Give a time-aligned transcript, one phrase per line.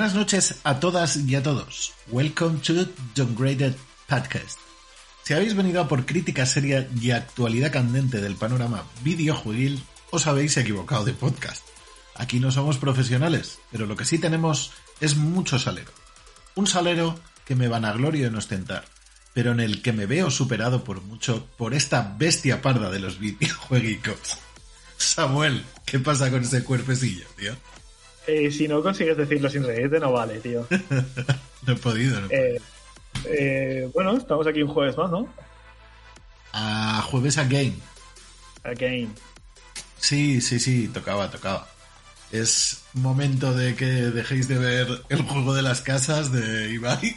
[0.00, 1.92] Buenas noches a todas y a todos.
[2.10, 3.74] Welcome to Downgraded
[4.08, 4.58] Podcast.
[5.24, 10.56] Si habéis venido a por crítica seria y actualidad candente del panorama videojueguil, os habéis
[10.56, 11.62] equivocado de podcast.
[12.14, 15.92] Aquí no somos profesionales, pero lo que sí tenemos es mucho salero.
[16.54, 18.86] Un salero que me vanaglorio en ostentar,
[19.34, 23.18] pero en el que me veo superado por mucho por esta bestia parda de los
[23.20, 24.38] videojueguicos.
[24.96, 27.54] Samuel, ¿qué pasa con ese cuerpecillo, tío?
[28.30, 30.64] Eh, si no consigues decirlo sin reírte, no vale, tío.
[31.66, 32.60] no he podido, no he Eh,
[33.24, 35.28] eh, bueno, estamos aquí un jueves más, ¿no?
[36.52, 37.74] A jueves a game.
[38.62, 39.12] Again.
[39.98, 41.68] Sí, sí, sí, tocaba, tocaba.
[42.30, 47.16] Es momento de que dejéis de ver el juego de las casas de Ibai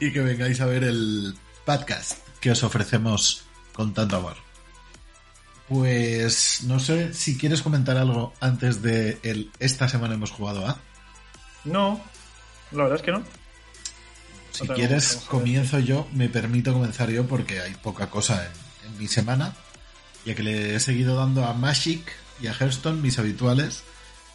[0.00, 4.47] y que vengáis a ver el podcast que os ofrecemos con tanto amor.
[5.68, 10.80] Pues no sé si quieres comentar algo antes de el esta semana hemos jugado a.
[11.64, 12.00] No,
[12.72, 13.22] la verdad es que no.
[14.50, 19.06] Si quieres, comienzo yo, me permito comenzar yo porque hay poca cosa en, en mi
[19.06, 19.54] semana,
[20.24, 23.84] ya que le he seguido dando a Magic y a Hearthstone, mis habituales,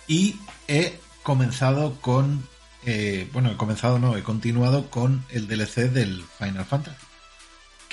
[0.08, 2.48] y he comenzado con,
[2.86, 6.98] eh, bueno, he comenzado no, he continuado con el DLC del Final Fantasy,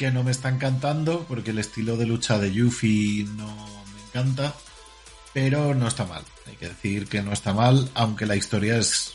[0.01, 3.55] que no me está encantando porque el estilo de lucha de Yuffie no
[3.95, 4.55] me encanta,
[5.35, 9.13] pero no está mal, hay que decir que no está mal, aunque la historia es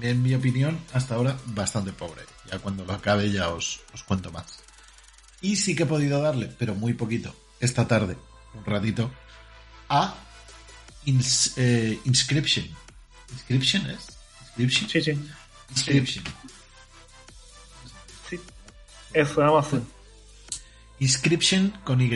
[0.00, 2.22] en mi opinión, hasta ahora bastante pobre.
[2.48, 4.60] Ya cuando lo acabe ya os, os cuento más.
[5.40, 8.16] Y sí que he podido darle, pero muy poquito, esta tarde,
[8.54, 9.10] un ratito,
[9.88, 10.14] a
[11.04, 12.64] Ins- eh, Inscription.
[13.32, 14.06] ¿Inscription es?
[14.56, 14.88] ¿Inscription?
[14.88, 15.10] Sí, sí.
[15.70, 16.24] Inscription.
[18.30, 18.38] sí.
[19.14, 19.84] Es Amazon.
[21.02, 22.10] Inscription con Y.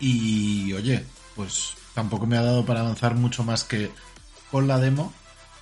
[0.00, 1.04] Y oye,
[1.34, 3.90] pues tampoco me ha dado para avanzar mucho más que
[4.50, 5.12] con la demo,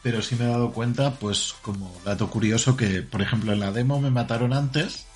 [0.02, 3.72] pero sí me he dado cuenta, pues como dato curioso, que por ejemplo en la
[3.72, 5.06] demo me mataron antes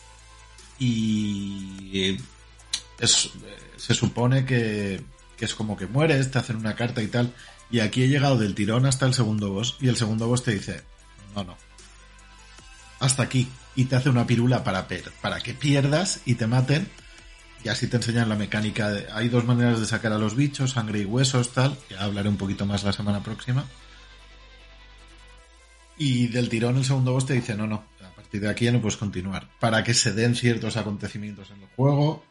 [0.79, 2.19] y
[2.99, 3.31] es-
[3.77, 5.03] se supone que,
[5.37, 7.35] que es como que mueres, te hacen una carta y tal.
[7.71, 10.53] Y aquí he llegado del tirón hasta el segundo boss y el segundo boss te
[10.53, 10.83] dice,
[11.35, 11.57] no, no,
[13.01, 13.49] hasta aquí.
[13.75, 16.89] Y te hace una pirula para, per- para que pierdas y te maten.
[17.65, 18.91] Y así te enseñan la mecánica.
[18.91, 21.77] de- hay dos maneras de sacar a los bichos, sangre y huesos, tal.
[21.89, 23.65] Que hablaré un poquito más la semana próxima.
[25.97, 28.73] Y del tirón el segundo boss te dice, no, no, a partir de aquí ya
[28.73, 29.49] no puedes continuar.
[29.61, 32.25] Para que se den ciertos acontecimientos en el juego.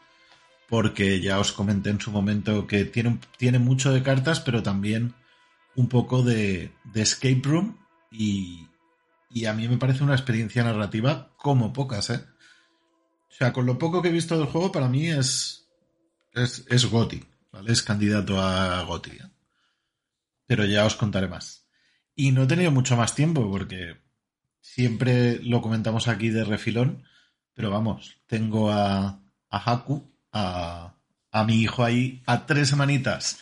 [0.68, 5.14] Porque ya os comenté en su momento que tiene, tiene mucho de cartas, pero también
[5.76, 7.78] un poco de, de escape room.
[8.10, 8.68] Y,
[9.30, 12.20] y a mí me parece una experiencia narrativa como pocas, ¿eh?
[13.42, 15.66] Sea, con lo poco que he visto del juego, para mí es.
[16.32, 17.72] Es, es Goti, ¿vale?
[17.72, 19.10] Es candidato a Goti.
[19.10, 19.30] ¿eh?
[20.46, 21.66] Pero ya os contaré más.
[22.14, 23.96] Y no he tenido mucho más tiempo, porque
[24.60, 27.02] siempre lo comentamos aquí de refilón.
[27.52, 29.18] Pero vamos, tengo a,
[29.50, 30.94] a Haku, a,
[31.32, 33.40] a mi hijo ahí, a tres semanitas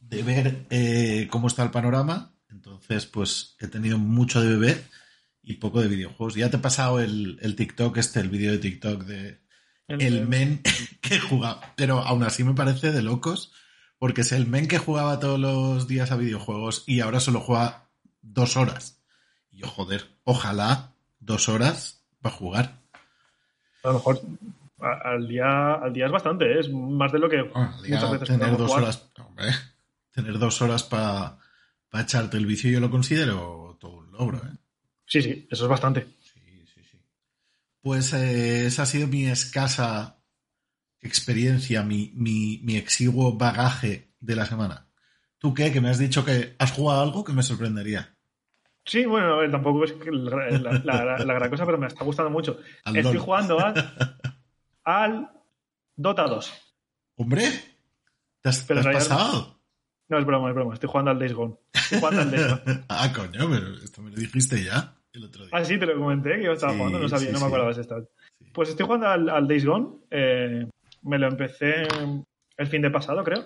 [0.00, 2.32] de ver eh, cómo está el panorama.
[2.48, 4.84] Entonces, pues he tenido mucho de bebé
[5.44, 6.34] y poco de videojuegos.
[6.34, 9.40] Ya te he pasado el, el TikTok, este, el vídeo de TikTok de
[9.88, 10.62] el men
[11.00, 11.60] que jugaba.
[11.76, 13.52] Pero aún así me parece de locos,
[13.98, 17.88] porque es el men que jugaba todos los días a videojuegos y ahora solo juega
[18.22, 19.02] dos horas.
[19.50, 22.80] Y yo, joder, ojalá dos horas para jugar.
[23.82, 24.20] A lo mejor
[24.78, 26.60] al día, al día es bastante, ¿eh?
[26.60, 28.82] es más de lo que Ah, muchas veces tener dos jugar.
[28.82, 29.46] horas, hombre,
[30.10, 31.38] tener dos horas para
[31.94, 34.56] echarte el vicio yo lo considero todo un logro, ¿eh?
[35.06, 36.06] Sí, sí, eso es bastante.
[36.20, 36.40] Sí,
[36.74, 36.98] sí, sí.
[37.80, 40.18] Pues eh, esa ha sido mi escasa
[41.00, 44.88] experiencia, mi, mi, mi exiguo bagaje de la semana.
[45.38, 45.70] ¿Tú qué?
[45.72, 48.16] Que me has dicho que has jugado algo que me sorprendería.
[48.86, 51.86] Sí, bueno, a ver, tampoco es que la, la- la- la gran cosa, pero me
[51.86, 52.58] está gustando mucho.
[52.84, 53.22] Al Estoy LOL.
[53.22, 53.74] jugando al,
[54.84, 55.30] al
[55.96, 56.52] Dota 2.
[57.16, 57.44] Hombre,
[58.40, 59.53] ¿te has, Pero te has pasado?
[60.08, 60.74] No, es broma, es broma.
[60.74, 61.54] Estoy jugando al Days Gone.
[61.72, 62.84] Estoy jugando al Days Gone.
[62.88, 65.50] ah, coño, pero esto me lo dijiste ya el otro día.
[65.52, 67.46] Ah, sí, te lo comenté que yo estaba Sí, jugando, no sabía, sí, no me
[67.46, 67.96] acordaba de esta.
[68.52, 69.88] Pues estoy jugando al, al Days Gone.
[70.10, 70.66] eh,
[71.02, 71.82] me lo empecé
[72.56, 73.44] el fin de pasado, creo.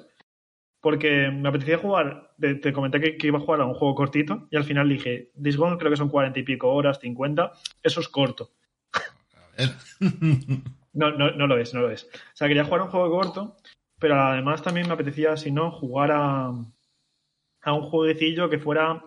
[0.80, 2.32] Porque me apetecía jugar.
[2.38, 4.46] Te, te comenté que, que iba a jugar a un juego cortito.
[4.50, 7.52] Y al final dije, Days Gone creo que son cuarenta y pico horas, 50.
[7.82, 8.52] Eso es corto.
[8.92, 9.70] A ver.
[10.94, 12.04] No, no, no lo es, no lo es.
[12.06, 13.56] O sea, quería jugar a un juego corto.
[14.00, 19.02] Pero además también me apetecía, si no, jugar a, a un jueguecillo que fuera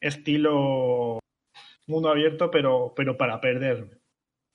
[0.00, 1.18] estilo
[1.86, 3.98] mundo abierto, pero, pero para perderme.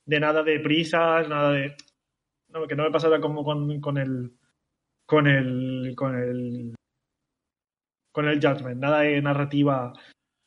[0.05, 1.75] De nada de prisas, nada de.
[2.49, 4.37] No, que no me pasara como con, con el.
[5.05, 5.93] Con el.
[5.95, 6.75] Con el.
[8.11, 8.81] Con el Judgment.
[8.81, 9.93] Nada de narrativa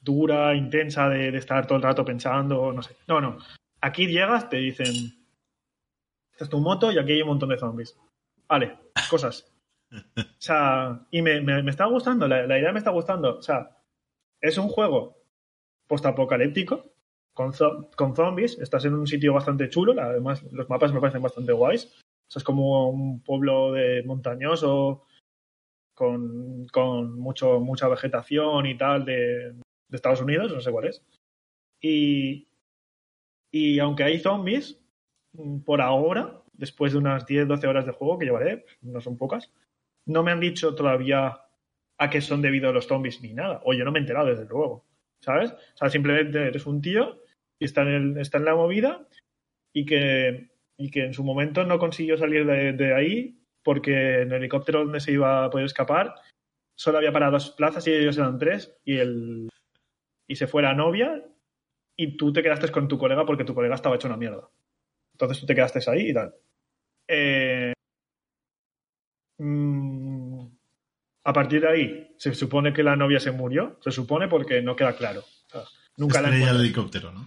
[0.00, 2.96] dura, intensa, de, de estar todo el rato pensando, no sé.
[3.08, 3.38] No, no.
[3.80, 4.88] Aquí llegas, te dicen.
[6.32, 7.96] Esta es tu moto y aquí hay un montón de zombies.
[8.54, 8.78] Vale,
[9.10, 9.50] cosas.
[10.16, 13.38] O sea, y me, me, me está gustando, la, la idea me está gustando.
[13.38, 13.76] O sea,
[14.40, 15.16] es un juego
[15.86, 16.92] postapocalíptico
[17.32, 18.58] con, zo- con zombies.
[18.58, 19.94] Estás en un sitio bastante chulo.
[20.00, 21.86] Además, los mapas me parecen bastante guays.
[21.86, 25.04] O sea, es como un pueblo de montañoso
[25.94, 31.02] con, con mucho, mucha vegetación y tal de, de Estados Unidos, no sé cuál es.
[31.80, 32.48] Y,
[33.52, 34.80] y aunque hay zombies,
[35.32, 39.52] mm, por ahora, después de unas 10-12 horas de juego que llevaré, no son pocas,
[40.06, 41.40] no me han dicho todavía
[41.98, 43.60] a qué son debido los zombies ni nada.
[43.64, 44.84] O yo no me he enterado, desde luego.
[45.20, 45.52] ¿Sabes?
[45.52, 47.22] O sea, simplemente eres un tío
[47.58, 49.06] y está en, el- está en la movida
[49.72, 54.32] y que, y que en su momento no consiguió salir de, de ahí porque en
[54.32, 56.14] el helicóptero donde se iba a poder escapar
[56.76, 59.48] solo había para dos plazas y ellos eran tres y, el,
[60.28, 61.24] y se fue la novia
[61.96, 64.48] y tú te quedaste con tu colega porque tu colega estaba hecho una mierda.
[65.14, 66.34] Entonces tú te quedaste ahí y tal.
[67.08, 67.72] Eh,
[69.38, 70.46] mm,
[71.24, 73.78] a partir de ahí, se supone que la novia se murió.
[73.80, 75.20] Se supone porque no queda claro.
[75.20, 75.62] O sea,
[75.96, 77.22] nunca la el helicóptero, ¿no?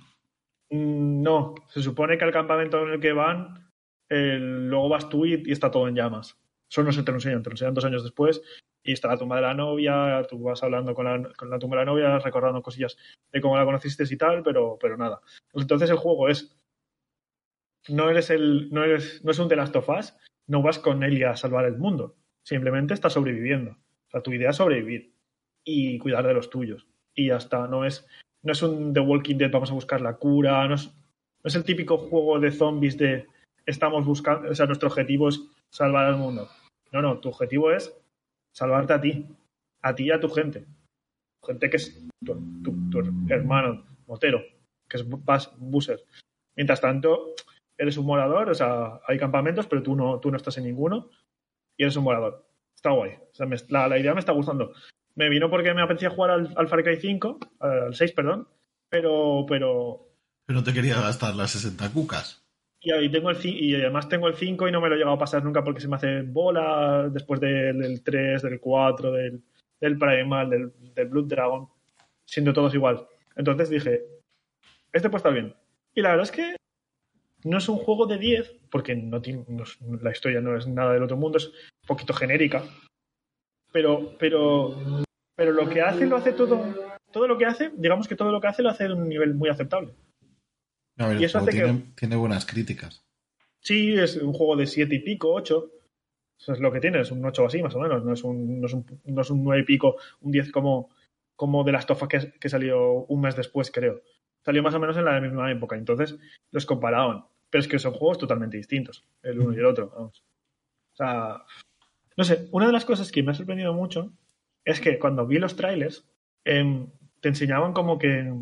[0.69, 3.71] Mm, No, se supone que al campamento en el que van,
[4.09, 6.37] luego vas tú y, y está todo en llamas.
[6.69, 8.41] Eso no se te lo enseñan, te lo enseñan dos años después
[8.83, 11.77] y está la tumba de la novia, tú vas hablando con la, con la tumba
[11.77, 12.97] de la novia, recordando cosillas
[13.31, 15.19] de cómo la conociste y tal, pero, pero nada.
[15.53, 16.53] Entonces el juego es.
[17.89, 18.69] No eres el.
[18.71, 20.13] No, eres, no es un The Last of Us,
[20.47, 22.15] no vas con Ellie a salvar el mundo.
[22.45, 23.71] Simplemente estás sobreviviendo.
[23.71, 25.13] O sea, tu idea es sobrevivir
[25.65, 26.87] y cuidar de los tuyos.
[27.13, 27.67] Y ya está.
[27.67, 28.07] No es,
[28.43, 30.67] no es un The Walking Dead, vamos a buscar la cura.
[30.67, 33.25] No es, no es el típico juego de zombies de
[33.65, 34.49] estamos buscando.
[34.49, 36.47] O sea, nuestro objetivo es salvar al mundo.
[36.91, 37.93] No, no, tu objetivo es
[38.53, 39.25] salvarte a ti.
[39.81, 40.65] A ti y a tu gente.
[41.45, 42.35] Gente que es tu,
[42.89, 44.41] tu- hermano, motero,
[44.89, 46.03] que es Bas Busser.
[46.55, 47.33] Mientras tanto,
[47.77, 51.09] eres un morador, o sea, hay campamentos, pero tú no, tú no estás en ninguno
[51.77, 52.45] y eres un morador.
[52.75, 53.11] Está guay.
[53.31, 54.73] O sea, me- la, la idea me está gustando.
[55.15, 58.47] Me vino porque me apetecía jugar al, al Far Cry 5, al 6, perdón,
[58.89, 60.07] pero, pero
[60.45, 62.43] Pero no te quería gastar las 60 cucas.
[62.79, 65.15] y ahí tengo el y además tengo el 5 y no me lo he llegado
[65.15, 69.41] a pasar nunca porque se me hace bola después del, del 3, del 4, del,
[69.81, 71.67] del Primal, del, del Blood Dragon,
[72.25, 73.07] siendo todos igual.
[73.35, 74.03] Entonces dije,
[74.93, 75.53] este puede estar bien.
[75.95, 76.55] Y la verdad es que
[77.47, 79.63] no es un juego de 10, porque no tiene, no
[80.01, 82.63] la historia no es nada del otro mundo, es un poquito genérica.
[83.71, 84.75] Pero, pero,
[85.35, 86.63] pero lo que hace, lo hace todo.
[87.11, 89.33] Todo lo que hace, digamos que todo lo que hace lo hace de un nivel
[89.33, 89.93] muy aceptable.
[90.97, 93.03] A ver, Y eso hace que- tiene, tiene buenas críticas.
[93.61, 95.71] Sí, es un juego de siete y pico, ocho.
[96.39, 98.03] Eso es lo que tiene, es un 8 así, más o menos.
[98.05, 100.89] No es un, no es un, no es un 9 y pico, un 10 como,
[101.35, 104.01] como de las tofas que, que salió un mes después, creo.
[104.45, 105.75] Salió más o menos en la misma época.
[105.75, 106.15] Entonces
[106.51, 107.25] los comparaban.
[107.49, 109.89] Pero es que son juegos totalmente distintos, el uno y el otro.
[109.95, 110.23] vamos.
[110.93, 111.43] O sea,
[112.17, 114.11] no sé, una de las cosas que me ha sorprendido mucho
[114.65, 116.03] es que cuando vi los trailers,
[116.43, 116.87] em,
[117.21, 118.33] te enseñaban como que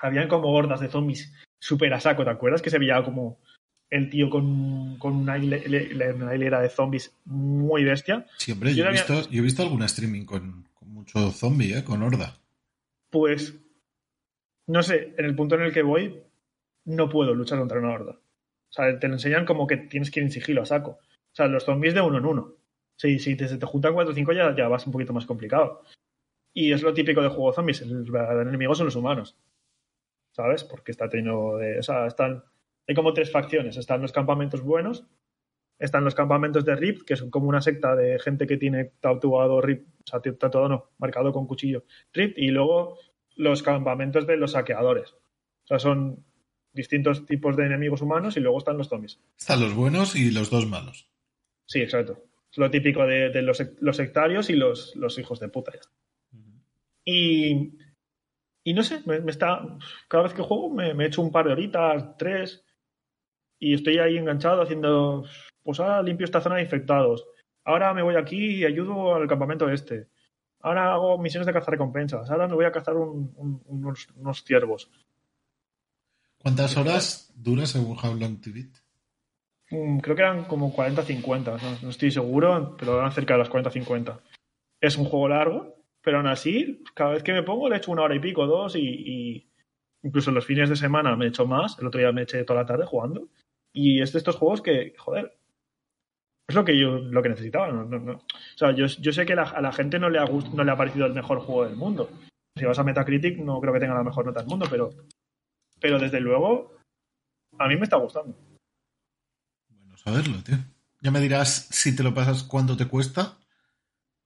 [0.00, 2.24] habían como hordas de zombies súper a saco.
[2.24, 3.38] ¿Te acuerdas que se veía como
[3.90, 8.26] el tío con, con una, hile- le- una hilera de zombies muy bestia?
[8.38, 11.74] Siempre, Yo yo, he había- visto, yo he visto algún streaming con, con mucho zombie,
[11.78, 11.84] ¿eh?
[11.84, 12.36] Con horda.
[13.10, 13.54] Pues,
[14.66, 16.20] no sé, en el punto en el que voy,
[16.88, 18.12] no puedo luchar contra una horda.
[18.12, 20.90] O sea, te lo enseñan como que tienes que ir en sigilo a saco.
[20.92, 22.54] O sea, los zombies de uno en uno.
[22.96, 25.82] Si, si te, te juntan 4 o 5 ya, ya vas un poquito más complicado.
[26.52, 27.82] Y es lo típico de juego zombies.
[27.82, 29.36] El verdadero enemigo son los humanos.
[30.32, 30.64] ¿Sabes?
[30.64, 31.78] Porque está lleno de.
[31.78, 32.42] O sea, están.
[32.86, 33.76] hay como tres facciones.
[33.76, 35.06] Están los campamentos buenos,
[35.78, 39.60] están los campamentos de RIP, que son como una secta de gente que tiene tatuado
[39.60, 42.98] RIP, o sea, tatuado no, marcado con cuchillo RIP, y luego
[43.36, 45.12] los campamentos de los saqueadores.
[45.12, 46.24] O sea, son
[46.72, 49.20] distintos tipos de enemigos humanos y luego están los zombies.
[49.36, 51.08] Están los buenos y los dos malos.
[51.66, 52.24] Sí, exacto.
[52.50, 55.72] Es lo típico de, de los, los, sectarios y los, los, hijos de puta.
[57.04, 57.78] Y,
[58.64, 59.60] y no sé, me, me, está.
[60.08, 62.64] Cada vez que juego me, me echo un par de horitas, tres,
[63.58, 65.24] y estoy ahí enganchado haciendo.
[65.62, 67.26] Pues ahora limpio esta zona de infectados.
[67.64, 70.08] Ahora me voy aquí y ayudo al campamento este.
[70.60, 72.30] Ahora hago misiones de cazar recompensas.
[72.30, 74.90] Ahora me voy a cazar un, un, unos, unos, ciervos.
[76.48, 78.70] ¿Cuántas horas dura según How Long to Beat?
[79.70, 81.60] Mm, creo que eran como 40-50.
[81.60, 84.18] No, no, estoy seguro, pero eran cerca de las 40-50.
[84.80, 88.00] Es un juego largo, pero aún así, cada vez que me pongo le echo una
[88.00, 89.50] hora y pico, dos, y, y
[90.02, 91.78] incluso los fines de semana me echo más.
[91.80, 93.28] El otro día me eché toda la tarde jugando.
[93.70, 95.36] Y es de estos juegos que, joder,
[96.48, 97.68] es lo que yo lo que necesitaba.
[97.68, 98.12] No, no, no.
[98.14, 100.72] O sea, yo, yo, sé que la, a la gente no le, ha no le
[100.72, 102.08] ha parecido el mejor juego del mundo.
[102.56, 104.88] Si vas a Metacritic, no creo que tenga la mejor nota del mundo, pero,
[105.80, 106.76] pero desde luego,
[107.58, 108.36] a mí me está gustando.
[109.68, 110.56] Bueno saberlo, tío.
[111.00, 113.38] Ya me dirás si te lo pasas cuánto te cuesta,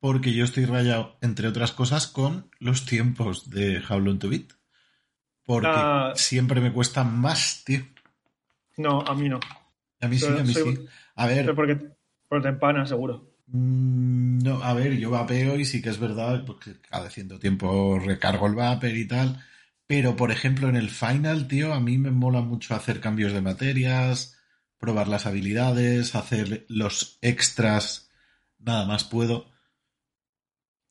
[0.00, 4.52] porque yo estoy rayado, entre otras cosas, con los tiempos de How Long to Beat.
[5.44, 7.80] Porque ah, siempre me cuesta más, tío.
[8.76, 9.40] No, a mí no.
[10.00, 10.86] A mí sí, a mí soy, sí.
[11.14, 11.44] A ver.
[11.44, 11.76] Pero porque,
[12.28, 13.32] porque te empanas, seguro.
[13.46, 17.98] Mmm, no, a ver, yo vapeo y sí que es verdad, porque cada cierto tiempo
[17.98, 19.44] recargo el vapor y tal.
[19.92, 23.42] Pero, por ejemplo, en el final, tío, a mí me mola mucho hacer cambios de
[23.42, 24.38] materias,
[24.78, 28.08] probar las habilidades, hacer los extras,
[28.58, 29.50] nada más puedo.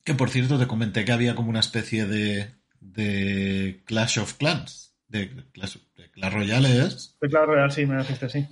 [0.04, 4.94] Que por cierto, te comenté que había como una especie de, de Clash of Clans.
[5.08, 7.16] De Clash, de Clash Royale es.
[7.20, 8.46] De Clash Royale, sí, me dijiste, sí.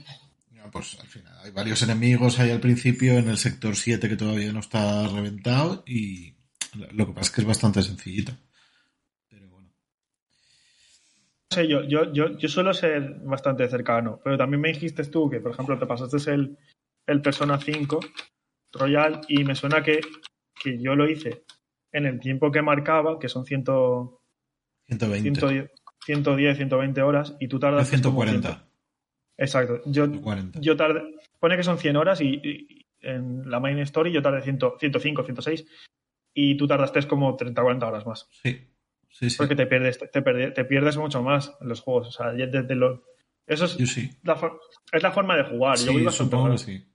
[0.73, 4.53] Pues al final hay varios enemigos ahí al principio en el sector 7 que todavía
[4.53, 6.35] no está reventado y
[6.91, 8.37] lo que pasa es que es bastante sencillito.
[9.29, 9.71] Pero bueno.
[11.21, 15.29] No sé, yo, yo, yo, yo suelo ser bastante cercano, pero también me dijiste tú
[15.29, 16.57] que, por ejemplo, te pasaste el,
[17.07, 18.01] el Persona 5
[18.73, 20.01] Royal y me suena que,
[20.63, 21.45] que yo lo hice
[21.93, 23.65] en el tiempo que marcaba, que son 100,
[24.87, 25.23] 120.
[25.23, 25.71] 110,
[26.05, 27.89] 110 120 horas, y tú tardas.
[27.89, 28.69] 140.
[29.37, 29.81] Exacto.
[29.87, 30.61] Yo, 140.
[30.61, 31.03] yo tardé.
[31.39, 35.25] Pone que son 100 horas y, y, en la main story yo tardé 100, 105,
[35.25, 35.67] 106,
[36.35, 38.29] y tú tardaste como 30, 40 horas más.
[38.43, 38.70] Sí.
[39.11, 39.37] Sí, sí.
[39.37, 42.09] Porque te pierdes, te, pierdes, te pierdes mucho más en los juegos.
[42.09, 43.05] O sea, desde lo,
[43.47, 44.11] eso es, sí.
[44.23, 44.41] la,
[44.93, 45.77] es la forma de jugar.
[45.79, 46.87] Yo voy supongo que sí.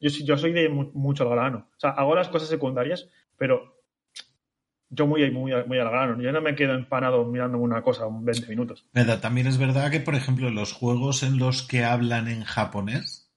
[0.00, 1.68] Yo, yo soy de mucho al grano.
[1.76, 3.82] O sea, hago las cosas secundarias, pero
[4.88, 6.20] yo muy, muy, muy al grano.
[6.20, 8.86] Yo no me quedo empanado mirando una cosa 20 minutos.
[8.92, 13.30] Verdad, también es verdad que, por ejemplo, los juegos en los que hablan en japonés,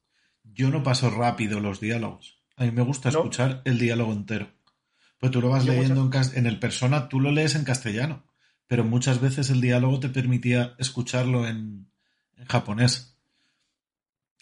[0.43, 2.41] yo no paso rápido los diálogos.
[2.57, 3.61] A mí me gusta escuchar no.
[3.65, 4.54] el diálogo entero.
[5.25, 6.33] Pues tú lo vas yo leyendo muchas...
[6.33, 8.23] en, en, el persona, tú lo lees en castellano,
[8.67, 11.87] pero muchas veces el diálogo te permitía escucharlo en,
[12.37, 13.17] en japonés.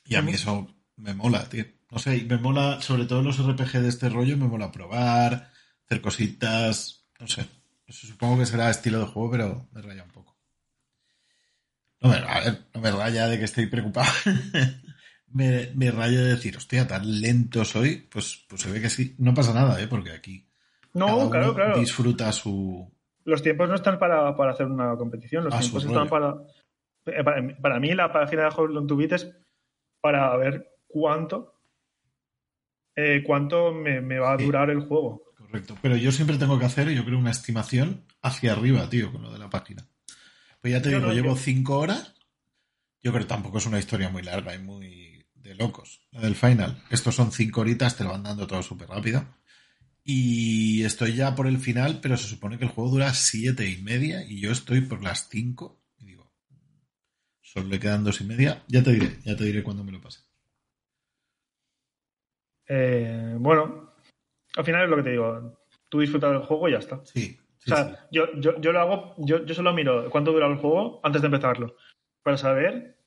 [0.06, 1.66] Y a mí eso me mola, tío.
[1.90, 5.52] No sé, y me mola, sobre todo los RPG de este rollo, me mola probar,
[5.86, 7.46] hacer cositas, no sé.
[7.88, 10.38] Eso supongo que será estilo de juego, pero me raya un poco.
[12.02, 14.12] No me, a ver, no me raya de que estoy preocupado.
[15.28, 18.06] me, me, raya de decir, hostia, tan lento soy.
[18.12, 19.16] Pues, pues se ve que sí.
[19.20, 19.88] No pasa nada, ¿eh?
[19.88, 20.50] Porque aquí.
[20.94, 21.80] No, claro, claro.
[21.80, 22.92] Disfruta su.
[23.26, 25.46] Los tiempos no están para, para hacer una competición.
[25.46, 26.36] Los Ah, tiempos su están para,
[27.06, 27.58] eh, para.
[27.62, 29.36] Para mí, la página de Hold on to Beat es
[30.02, 31.60] para ver cuánto.
[32.96, 34.46] Eh, cuánto me, me va a Sí.
[34.46, 35.24] durar el juego.
[35.38, 35.76] Correcto.
[35.82, 39.32] Pero yo siempre tengo que hacer, yo creo, una estimación hacia arriba, tío, con lo
[39.32, 39.88] de la página.
[40.62, 42.14] Pues ya te Yo digo, no, llevo cinco horas.
[43.02, 46.02] Yo creo que tampoco es una historia muy larga y muy de locos.
[46.12, 46.82] La del final.
[46.90, 49.26] Estos son cinco horitas, te lo van dando todo súper rápido.
[50.06, 53.82] Y estoy ya por el final, pero se supone que el juego dura siete y
[53.82, 55.82] media y yo estoy por las cinco.
[55.98, 56.30] Y digo,
[57.42, 58.64] solo le quedan dos y media.
[58.68, 60.20] Ya te diré, ya te diré cuándo me lo pase.
[62.68, 63.94] Eh, bueno,
[64.56, 65.60] al final es lo que te digo.
[65.90, 67.02] Tú disfrutas del juego y ya está.
[67.06, 67.38] Sí.
[67.60, 67.96] sí, o sea, sí.
[68.12, 71.28] yo, yo, yo lo hago, yo, yo solo miro cuánto dura el juego antes de
[71.28, 71.76] empezarlo,
[72.24, 72.98] para saber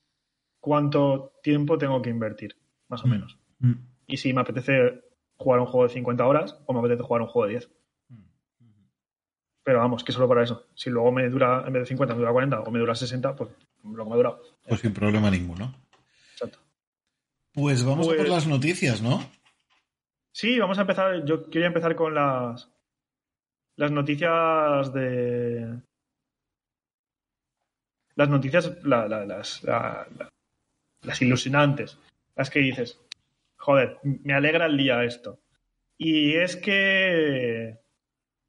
[0.60, 2.56] cuánto tiempo tengo que invertir,
[2.88, 3.10] más o Mm.
[3.10, 3.38] menos.
[3.58, 3.72] Mm,
[4.06, 5.02] Y si me apetece
[5.38, 7.70] jugar un juego de 50 horas o me apetece jugar un juego de 10.
[8.08, 8.88] mm, mm.
[9.64, 10.66] Pero vamos, que solo para eso.
[10.74, 13.36] Si luego me dura, en vez de 50, me dura 40 o me dura 60,
[13.36, 13.50] pues
[13.84, 14.42] lo que me ha durado.
[14.66, 15.74] Pues sin problema ninguno.
[16.32, 16.58] Exacto.
[17.52, 19.20] Pues vamos a Pues- por las noticias, ¿no?
[20.32, 21.24] Sí, vamos a empezar.
[21.24, 22.70] Yo quería empezar con las
[23.76, 25.80] las noticias de
[28.14, 30.28] las noticias la, la- las la- la-
[31.02, 31.98] las ilusionantes,
[32.34, 32.98] las que dices,
[33.66, 35.40] joder, me alegra el día esto.
[35.98, 37.80] Y es que,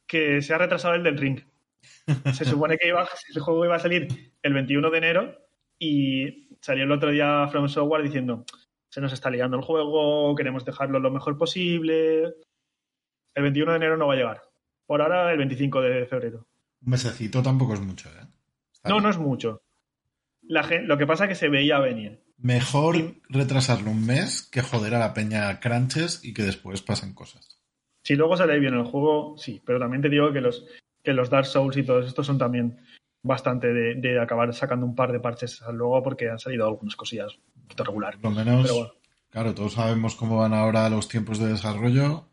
[0.05, 1.39] que se ha retrasado el del ring.
[2.33, 4.07] Se supone que iba, el juego iba a salir
[4.43, 5.35] el 21 de enero
[5.79, 8.45] y salió el otro día From Software diciendo
[8.89, 12.35] se nos está liando el juego, queremos dejarlo lo mejor posible.
[13.33, 14.41] El 21 de enero no va a llegar.
[14.85, 16.47] Por ahora, el 25 de febrero.
[16.83, 18.27] Un mesecito tampoco es mucho, ¿eh?
[18.87, 19.63] no, no es mucho.
[20.47, 22.23] La lo que pasa es que se veía venir.
[22.37, 27.59] Mejor retrasarlo un mes que joder a la peña crunches y que después pasen cosas.
[28.03, 30.65] Si luego sale bien el juego, sí, pero también te digo que los,
[31.03, 32.77] que los Dark Souls y todos estos son también
[33.21, 37.63] bastante de, acabar sacando un par de parches luego porque han salido algunas cosillas un
[37.63, 38.17] poquito regular.
[38.19, 38.93] Por lo menos,
[39.29, 42.29] claro, todos sabemos cómo van ahora los tiempos de desarrollo,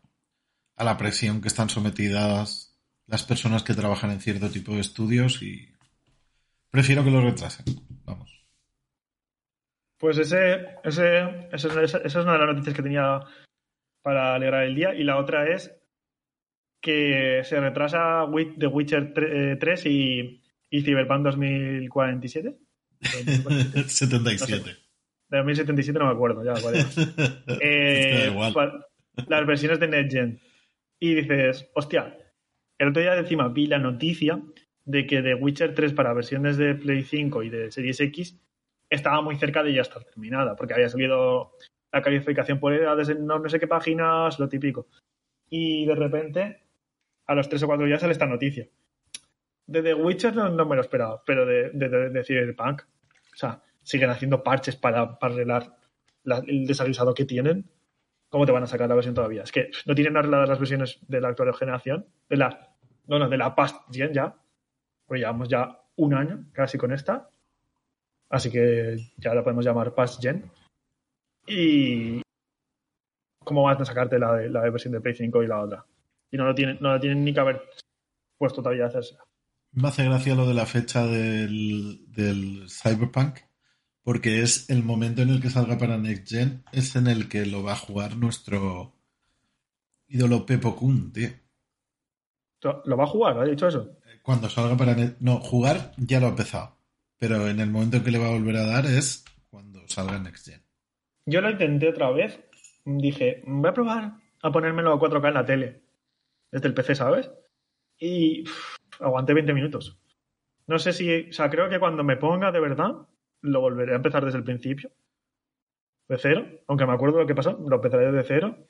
[0.77, 5.41] a la presión que están sometidas las personas que trabajan en cierto tipo de estudios
[5.41, 5.69] y
[6.71, 7.65] prefiero que lo retrasen.
[8.05, 8.45] Vamos.
[9.97, 13.21] Pues ese, ese, esa es una de las noticias que tenía
[14.01, 14.93] para alegrar el día.
[14.93, 15.75] Y la otra es
[16.81, 18.25] que se retrasa
[18.59, 19.13] The Witcher
[19.59, 22.55] 3 y, y Cyberpunk 2047.
[23.87, 24.85] 77.
[25.29, 26.53] de 2077 no me acuerdo, ya,
[27.61, 28.31] eh,
[29.27, 30.39] las versiones de NetGen.
[30.99, 32.17] Y dices, hostia,
[32.77, 34.39] el otro día encima vi la noticia
[34.85, 38.39] de que The Witcher 3 para versiones de Play 5 y de Series X
[38.89, 41.53] estaba muy cerca de ya estar terminada, porque había salido
[41.91, 44.87] la calificación por edades en no, sé qué páginas, lo típico.
[45.49, 46.63] Y de repente,
[47.25, 48.67] a los tres o cuatro días sale esta noticia.
[49.65, 54.11] De The Witcher no, me lo esperaba, pero de, de, de, Cyberpunk, o sea, siguen
[54.11, 55.77] haciendo parches para, para arreglar
[56.47, 57.69] el desaguisado que tienen.
[58.29, 59.43] ¿Cómo te van a sacar la versión todavía?
[59.43, 62.75] Es que no tienen arregladas las versiones de la actual generación, de la,
[63.07, 64.35] no, no, de la past gen ya,
[65.07, 67.29] pues llevamos ya un año casi con esta,
[68.29, 70.51] Así que ya la podemos llamar Past Gen.
[71.47, 72.21] Y.
[73.43, 75.85] ¿Cómo vas a sacarte la, la versión de Play 5 y la otra?
[76.31, 77.61] Y no lo tienen, no tienen ni que haber
[78.37, 79.17] puesto todavía a hacerse.
[79.71, 83.39] Me hace gracia lo de la fecha del, Cyberpunk,
[84.01, 87.45] porque es el momento en el que salga para Next Gen, es en el que
[87.45, 88.95] lo va a jugar nuestro
[90.07, 91.29] ídolo Pepo Kun, tío.
[92.85, 93.37] ¿Lo va a jugar?
[93.37, 93.95] ¿Ha dicho eso?
[94.25, 96.75] Cuando salga para No, jugar ya lo ha empezado
[97.17, 100.47] pero en el momento que le va a volver a dar es cuando salga Next
[100.47, 100.61] Gen.
[101.25, 102.39] Yo lo intenté otra vez.
[102.83, 105.81] Dije, voy a probar a ponérmelo a 4K en la tele.
[106.51, 107.31] Desde el PC, ¿sabes?
[107.97, 108.43] Y
[108.99, 109.97] aguanté 20 minutos.
[110.67, 113.07] No sé si, o sea, creo que cuando me ponga de verdad,
[113.41, 114.91] lo volveré a empezar desde el principio.
[116.07, 116.45] De cero.
[116.67, 118.67] Aunque me acuerdo lo que pasó, lo empezaré desde cero.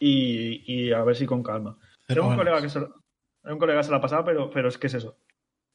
[0.00, 1.76] Y, a ver si con calma.
[2.06, 3.03] Tengo un colega que se lo,
[3.44, 5.16] un colega se la ha pasado, pero, pero es que es eso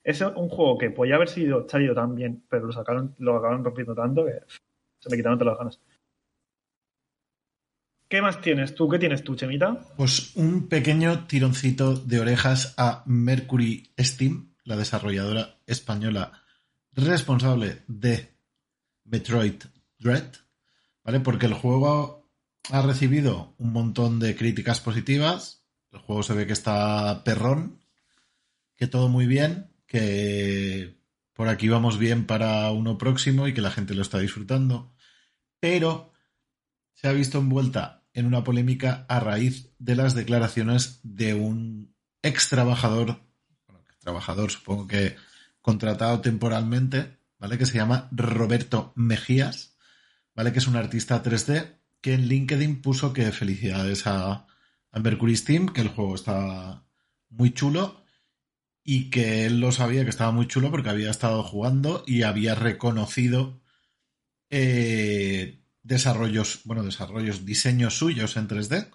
[0.04, 3.64] es un juego que podía haber sido salido tan bien, pero lo sacaron, lo acabaron
[3.64, 4.40] rompiendo tanto que
[5.00, 5.80] se me quitaron todas las ganas.
[8.08, 8.90] ¿Qué más tienes tú?
[8.90, 9.78] ¿Qué tienes tú, Chemita?
[9.96, 16.32] Pues un pequeño tironcito de orejas a Mercury Steam, la desarrolladora española
[16.94, 18.36] responsable de
[19.06, 19.62] Metroid
[20.00, 20.34] Dread,
[21.04, 21.20] ¿vale?
[21.20, 22.28] Porque el juego
[22.72, 25.59] ha recibido un montón de críticas positivas,
[25.92, 27.80] el juego se ve que está perrón,
[28.76, 31.00] que todo muy bien, que
[31.34, 34.94] por aquí vamos bien para uno próximo y que la gente lo está disfrutando,
[35.60, 36.14] pero
[36.94, 42.50] se ha visto envuelta en una polémica a raíz de las declaraciones de un ex
[42.50, 43.22] trabajador,
[43.68, 45.16] bueno, trabajador supongo que
[45.62, 47.58] contratado temporalmente, ¿vale?
[47.58, 49.78] Que se llama Roberto Mejías,
[50.36, 50.52] ¿vale?
[50.52, 54.49] Que es un artista 3D que en LinkedIn puso que felicidades a,
[54.92, 56.86] a Mercury Steam, que el juego está
[57.30, 58.04] muy chulo
[58.84, 62.56] y que él lo sabía que estaba muy chulo porque había estado jugando y había
[62.56, 63.62] reconocido
[64.50, 68.90] eh, desarrollos, bueno, desarrollos, diseños suyos en 3D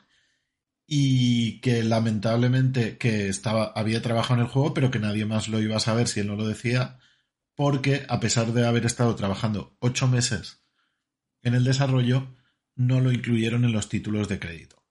[0.87, 5.61] y que lamentablemente que estaba, había trabajado en el juego pero que nadie más lo
[5.61, 6.99] iba a saber si él no lo decía
[7.55, 10.63] porque a pesar de haber estado trabajando ocho meses
[11.43, 12.35] en el desarrollo
[12.75, 14.84] no lo incluyeron en los títulos de crédito.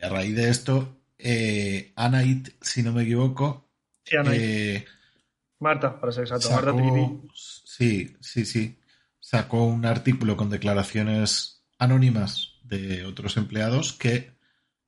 [0.00, 3.68] Y a raíz de esto, eh, Anait, si no me equivoco,
[4.10, 4.84] eh,
[5.58, 6.50] Marta, para ser exacto.
[6.50, 6.72] Marta
[7.34, 8.78] Sí, sí, sí.
[9.18, 14.32] Sacó un artículo con declaraciones anónimas de otros empleados que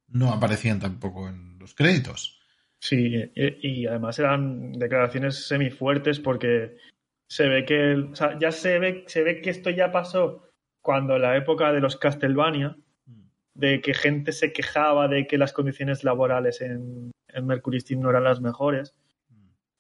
[0.08, 2.40] no aparecían tampoco en los créditos.
[2.78, 6.76] Sí, y, además eran declaraciones semifuertes porque
[7.28, 10.48] se ve que, o sea, ya se ve, se ve que esto ya pasó
[10.80, 12.76] cuando la época de los Castlevania.
[13.54, 18.24] De que gente se quejaba de que las condiciones laborales en, en Mercury no eran
[18.24, 18.94] las mejores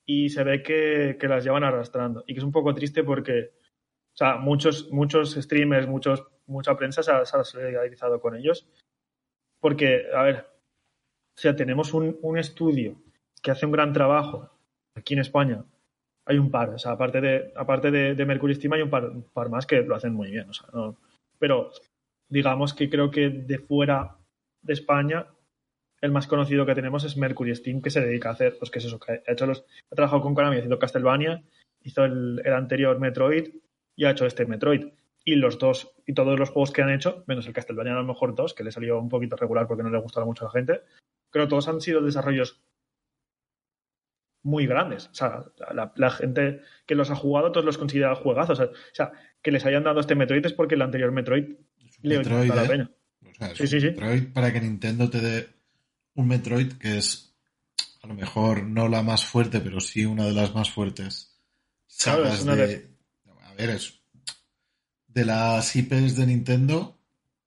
[0.04, 2.24] y se ve que, las llevan arrastrando.
[2.26, 3.52] Y que es un poco triste porque
[4.12, 8.68] O sea, muchos, muchos streamers, muchos, mucha prensa se ha, se ha solidarizado con ellos.
[9.60, 10.46] Porque, a ver,
[11.36, 13.00] o sea, tenemos un, un estudio
[13.42, 14.50] que hace un gran trabajo
[14.94, 15.64] aquí en España.
[16.26, 19.66] Hay un par, o sea, aparte de, aparte de, de Mercury hay un par, más
[19.66, 20.48] que lo hacen muy bien.
[20.50, 20.68] O sea,
[21.38, 21.70] pero
[22.28, 24.18] digamos que creo que de fuera
[24.62, 25.26] de España
[26.02, 28.80] el más conocido que tenemos es Mercury Steam, que se dedica a hacer, pues que
[28.80, 31.44] es eso, que ha hecho los, ha trabajado con Konami haciendo Castlevania,
[31.80, 33.54] hizo el, anterior Metroid
[33.94, 34.88] y ha hecho este Metroid.
[35.24, 38.04] Y los dos, y todos los juegos que han hecho, menos el Castlevania a lo
[38.04, 40.52] mejor dos, que le salió un poquito regular porque no le gustaba mucho a la
[40.52, 40.80] gente,
[41.30, 42.60] creo que todos han sido desarrollos
[44.42, 45.06] muy grandes.
[45.06, 48.58] O sea, la, la gente que los ha jugado, todos los considera juegazos.
[48.58, 51.54] O sea, que les hayan dado este Metroid es porque el anterior Metroid
[52.02, 52.68] le Metroid, la ¿eh?
[52.68, 52.90] pena.
[53.30, 53.86] O sea, es Sí, sí, sí.
[53.86, 55.48] Metroid para que Nintendo te dé
[56.14, 57.34] un Metroid que es
[58.02, 61.28] a lo mejor no la más fuerte, pero sí una de las más fuertes
[62.02, 62.66] Claro, es una de...
[62.66, 62.90] de-
[63.42, 64.00] A ver, es...
[65.06, 66.98] De las IPs de Nintendo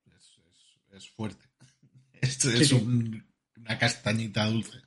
[0.07, 1.45] es, es- es fuerte.
[2.21, 2.75] Esto es sí.
[2.75, 3.25] un-
[3.57, 4.79] una castañita dulce.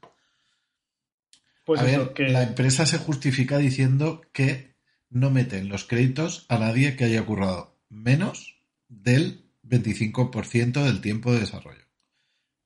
[1.65, 4.75] Pues a ver, que la empresa se justifica diciendo que
[5.11, 8.57] no meten los créditos a nadie que haya currado menos
[8.89, 11.83] del 25% del tiempo de desarrollo.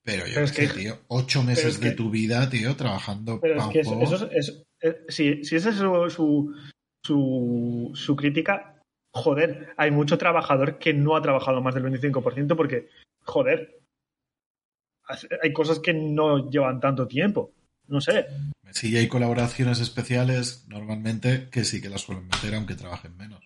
[0.05, 2.75] Pero yo Pero es sé, que- tío, ocho meses es de que- tu vida, tío,
[2.75, 6.55] trabajando Pero es que eso, eso es, es- es- si, si esa es su, su,
[7.05, 8.81] su, su crítica,
[9.13, 12.89] joder, hay mucho trabajador que no ha trabajado más del 25% porque,
[13.21, 13.79] joder,
[15.41, 17.53] hay cosas que no llevan tanto tiempo.
[17.87, 18.25] No sé.
[18.71, 23.43] Si hay colaboraciones especiales, normalmente que sí que las suelen meter, aunque trabajen menos.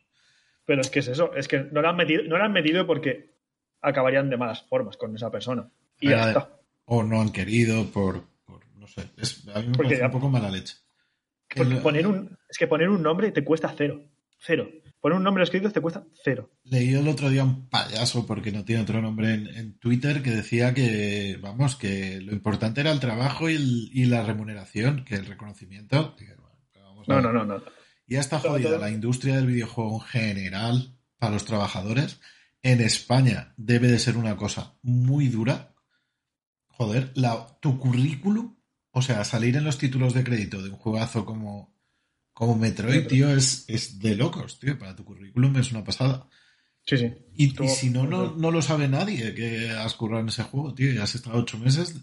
[0.65, 2.85] Pero es que es eso, es que no lo han metido, no lo han metido
[2.85, 3.36] porque
[3.81, 5.69] acabarían de malas formas con esa persona.
[5.99, 6.53] Y ya está.
[6.85, 10.11] O no han querido por, por no sé, es, a mí me Porque parece un
[10.11, 10.75] poco mala leche.
[11.47, 14.01] Que Porque lo- poner un, es que poner un nombre te cuesta cero.
[14.39, 14.69] Cero.
[14.99, 16.51] Poner un nombre escrito te cuesta cero.
[16.63, 20.31] Leí el otro día un payaso, porque no tiene otro nombre, en, en Twitter que
[20.31, 25.15] decía que, vamos, que lo importante era el trabajo y, el- y la remuneración, que
[25.15, 26.15] el reconocimiento.
[27.05, 27.63] Bueno, a No, no, no, no.
[28.07, 32.19] Ya está jodida la industria del videojuego en general para los trabajadores.
[32.63, 35.73] En España debe de ser una cosa muy dura.
[36.67, 38.55] Joder, la, tu currículum,
[38.91, 41.75] o sea, salir en los títulos de crédito de un juegazo como,
[42.33, 44.77] como Metroid, tío, es, es de locos, tío.
[44.77, 46.27] Para tu currículum es una pasada.
[46.85, 47.13] Sí, sí.
[47.35, 50.43] Y, Tú- y si no, no, no lo sabe nadie que has currado en ese
[50.43, 51.95] juego, tío, y has estado ocho meses.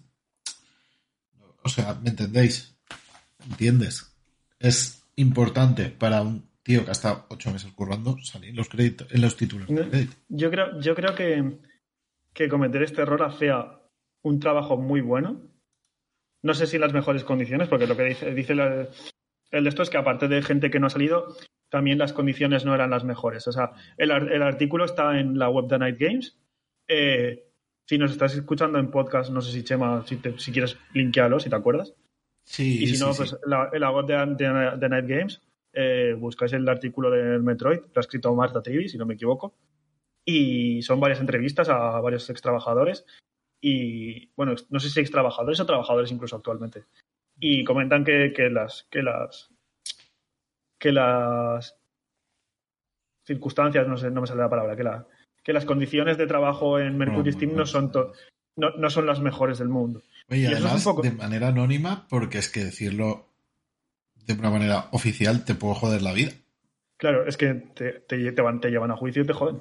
[1.62, 2.74] O sea, ¿me entendéis?
[3.48, 4.06] ¿Entiendes?
[4.58, 9.20] Es importante para un tío que ha estado ocho meses currando salir los créditos, en
[9.20, 9.88] los títulos de No.
[9.88, 10.16] crédito.
[10.28, 11.58] Yo creo, yo creo que,
[12.32, 13.78] que cometer este error hacía
[14.22, 15.42] un trabajo muy bueno.
[16.42, 18.88] No sé si en las mejores condiciones, porque lo que dice, dice la-
[19.50, 21.36] el de esto es que aparte de gente que no ha salido,
[21.68, 23.46] también las condiciones no eran las mejores.
[23.46, 26.36] O sea, el, el artículo está en la web de Night Games.
[26.88, 27.44] Eh,
[27.86, 31.38] si nos estás escuchando en podcast, no sé si Chema, si, te- si quieres linkearlo,
[31.40, 31.92] si te acuerdas.
[32.44, 33.18] Sí, Y si sí, no, sí.
[33.18, 35.40] pues la, en la web de, de- de Night Games
[35.74, 39.54] eh, buscáis el artículo del Metroid, lo ha escrito Marta Trivi, si no me equivoco.
[40.24, 43.04] Y son varias entrevistas a varios ex trabajadores.
[43.60, 46.84] Y bueno, no sé si ex trabajadores o trabajadores incluso actualmente.
[47.38, 49.50] Y comentan que, que las que las
[50.78, 51.76] que las
[53.26, 55.06] circunstancias, no sé, no me sale la palabra, que la
[55.42, 58.12] que las condiciones de trabajo en Mercury Steam no son to-
[58.56, 60.02] no, no son las mejores del mundo.
[60.30, 63.33] Oye, y eso es un además, poco- de manera anónima, porque es que decirlo
[64.26, 66.32] de una manera oficial te puede joder la vida.
[66.96, 69.60] Claro, es que te, te, te van, te llevan a juicio y te joden.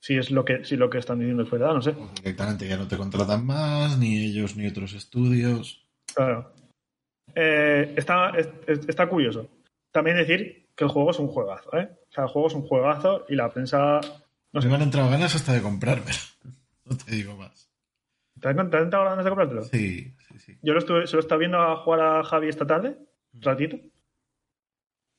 [0.00, 1.90] Si es lo que, si lo que están diciendo es verdad, no sé.
[1.90, 5.86] O directamente ya no te contratan más, ni ellos ni otros estudios.
[6.14, 6.52] Claro.
[7.34, 9.48] Eh, está, es- es- está curioso.
[9.92, 11.88] También decir que el juego es un juegazo, ¿eh?
[12.10, 14.00] O sea, el juego es un juegazo y la prensa.
[14.52, 14.68] No sé.
[14.68, 16.18] Me han entrado ganas hasta de comprármelo.
[16.84, 17.70] No te digo más.
[18.40, 19.62] ¿Te han, te han entrado ganas de comprártelo?
[19.66, 20.58] Sí, sí, sí.
[20.62, 22.96] Yo lo estuve, se lo estaba viendo a jugar a Javi esta tarde,
[23.34, 23.78] un ratito.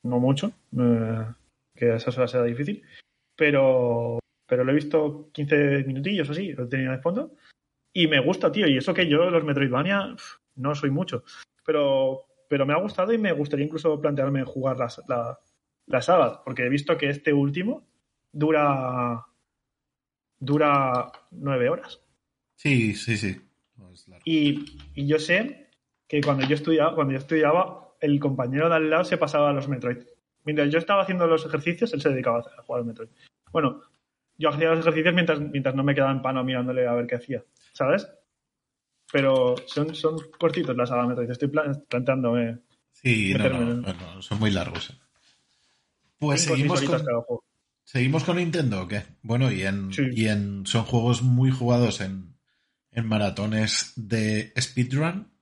[0.03, 1.25] No mucho, eh,
[1.75, 2.83] que esa hora será difícil.
[3.35, 7.35] Pero, pero lo he visto 15 minutillos o así, lo he tenido de fondo.
[7.93, 8.67] Y me gusta, tío.
[8.67, 10.15] Y eso que yo, los Metroidvania,
[10.55, 11.23] no soy mucho.
[11.65, 15.39] Pero, pero me ha gustado y me gustaría incluso plantearme jugar la, la,
[15.85, 16.43] la saga.
[16.43, 17.87] Porque he visto que este último
[18.31, 19.25] dura.
[20.39, 22.01] dura nueve horas.
[22.55, 23.41] Sí, sí, sí.
[23.77, 23.91] No.
[24.25, 25.69] Y, y yo sé
[26.07, 29.53] que cuando yo estudiaba, cuando yo estudiaba, el compañero de al lado se pasaba a
[29.53, 29.97] los Metroid.
[30.45, 33.09] Mientras yo estaba haciendo los ejercicios, él se dedicaba a jugar al Metroid.
[33.51, 33.81] Bueno,
[34.37, 37.15] yo hacía los ejercicios mientras, mientras no me quedaba en pano mirándole a ver qué
[37.15, 38.07] hacía, ¿sabes?
[39.11, 41.29] Pero son, son cortitos las saga Metroid.
[41.31, 42.59] Estoy plan- planteándome
[42.91, 44.89] Sí, no, son muy largos.
[44.91, 44.93] eh.
[46.19, 47.01] Pues seguimos con.
[47.83, 49.03] ¿Seguimos con Nintendo o qué?
[49.23, 50.03] Bueno, y en, Sí.
[50.13, 52.35] y en son juegos muy jugados en,
[52.91, 55.32] en maratones de speedrun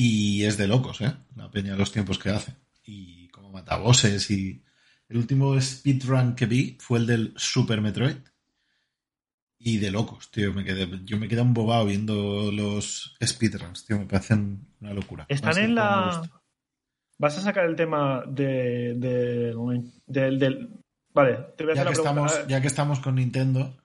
[0.00, 1.12] y es de locos, ¿eh?
[1.36, 2.54] La peña los tiempos que hace.
[2.84, 4.62] Y como mataboses y...
[5.08, 8.16] El último speedrun que vi fue el del Super Metroid.
[9.58, 10.52] Y de locos, tío.
[10.54, 13.98] Me quedé, yo me quedé embobado viendo los speedruns, tío.
[13.98, 15.26] Me parecen una locura.
[15.28, 16.22] Están que en la.
[17.18, 20.68] Vas a sacar el tema de, de-
[21.12, 22.26] Vale, te voy a Ya hacer que, la pregunta.
[22.26, 23.76] estamos, ya que estamos con Nintendo,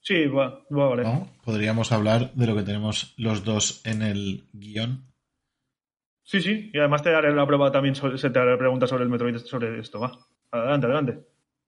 [0.00, 1.02] Sí, va, va, vale.
[1.04, 1.30] ¿no?
[1.44, 5.13] Podríamos hablar de lo que tenemos los dos en el guion.
[6.24, 9.04] Sí, sí, y además te daré la prueba también, sobre- se te hará preguntas sobre
[9.04, 10.18] el Metroid, sobre esto, va.
[10.50, 11.18] Adelante, adelante.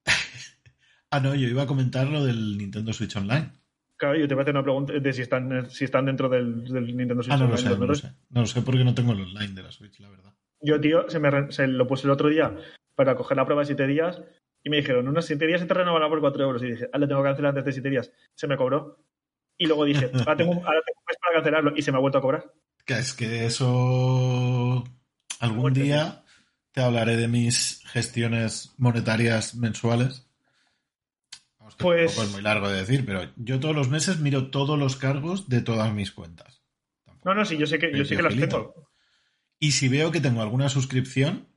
[1.10, 3.52] Ah, no, yo iba a comentar lo del Nintendo Switch Online.
[3.96, 6.64] Claro, yo te voy a hacer una pregunta de si están, si están dentro del,
[6.64, 8.08] del Nintendo Switch Ah, no lo sé, no lo sé.
[8.30, 10.34] No lo sé porque no tengo el online de la Switch, la verdad.
[10.60, 12.56] Yo, tío, se, me, re- se lo puse el otro día
[12.96, 14.20] para coger la prueba de 7 días
[14.64, 16.62] y me dijeron, unos 7 días se te renovará por 4 euros.
[16.64, 18.12] Y dije, ah, le tengo que cancelar antes de 7 días.
[18.34, 18.98] Se me cobró.
[19.56, 22.00] Y luego dije, ahora tengo, ahora tengo un mes para cancelarlo y se me ha
[22.00, 22.52] vuelto a cobrar.
[22.86, 24.84] Que es que eso.
[25.40, 26.24] Algún día
[26.72, 30.26] te hablaré de mis gestiones monetarias mensuales.
[31.58, 34.50] Vamos, que Pues- tampoco es muy largo de decir, pero yo todos los meses miro
[34.50, 36.62] todos los cargos de todas mis cuentas.
[37.24, 38.88] No, no, sí, yo sé que, yo sé que las tengo.
[39.58, 41.48] Y si veo que tengo alguna suscripción,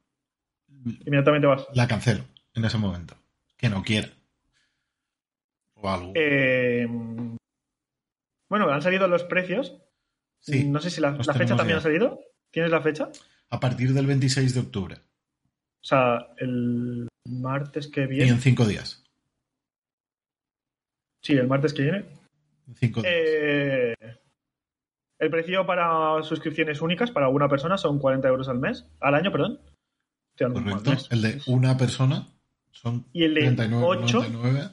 [0.68, 1.68] Inmediatamente vas.
[1.74, 3.16] la cancelo en ese momento.
[3.56, 4.10] Que no quiera.
[5.76, 6.14] O algo.
[6.16, 6.88] Eh,
[8.50, 9.78] bueno, han salido los precios.
[10.40, 11.80] Sí, No sé si la, la fecha también ya.
[11.80, 12.20] ha salido.
[12.52, 13.10] ¿Tienes la fecha?
[13.52, 14.96] a partir del 26 de octubre.
[15.82, 18.30] O sea, el martes que Y viene.
[18.32, 19.04] en cinco días.
[21.22, 22.06] Sí, el martes que viene.
[22.68, 23.14] En cinco días.
[23.16, 23.96] Eh,
[25.20, 28.86] el precio para suscripciones únicas para una persona son 40 euros al mes.
[29.00, 29.60] Al año, perdón.
[30.38, 30.94] Correcto.
[31.10, 32.28] El de una persona
[32.72, 34.70] son Y el de 39, ocho, 99,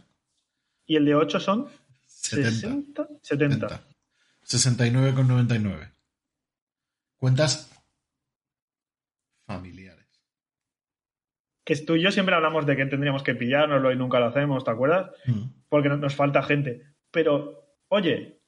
[0.86, 1.66] Y el de 8 son
[2.04, 2.50] 70.
[2.50, 3.68] 60, 70.
[3.68, 3.85] 70.
[4.46, 5.92] 69,99.
[7.16, 7.70] Cuentas
[9.46, 10.06] familiares.
[11.64, 14.64] Que tú y yo siempre hablamos de que tendríamos que pillárnoslo y nunca lo hacemos,
[14.64, 15.10] ¿te acuerdas?
[15.26, 15.42] Mm.
[15.68, 16.94] Porque no- nos falta gente.
[17.10, 18.40] Pero, oye,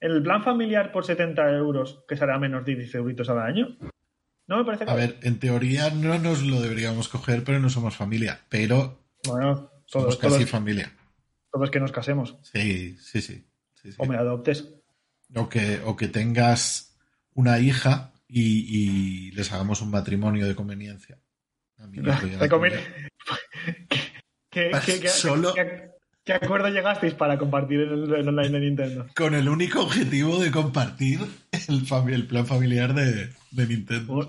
[0.00, 3.76] el plan familiar por 70 euros, que será menos de 10 euritos al año,
[4.46, 7.96] no me parece A ver, en teoría no nos lo deberíamos coger, pero no somos
[7.96, 8.40] familia.
[8.48, 10.92] Pero Bueno, somos todos, casi todos, familia.
[11.50, 13.46] todos que nos casemos Sí, sí, sí.
[13.74, 13.96] sí, sí.
[13.98, 14.74] o me adoptes.
[15.36, 16.96] O, que, o que tengas
[17.34, 21.18] una hija y, y les hagamos un matrimonio de conveniencia.
[21.78, 23.10] A mí no podía De comer- atender.
[24.50, 25.90] ¿Qué, qué- qué- solo- qué-
[26.24, 29.06] qué acuerdo llegasteis para compartir el, el online de Nintendo?
[29.16, 31.20] Con el único objetivo de compartir
[31.50, 34.12] el, fami- el plan familiar de, de Nintendo.
[34.14, 34.28] O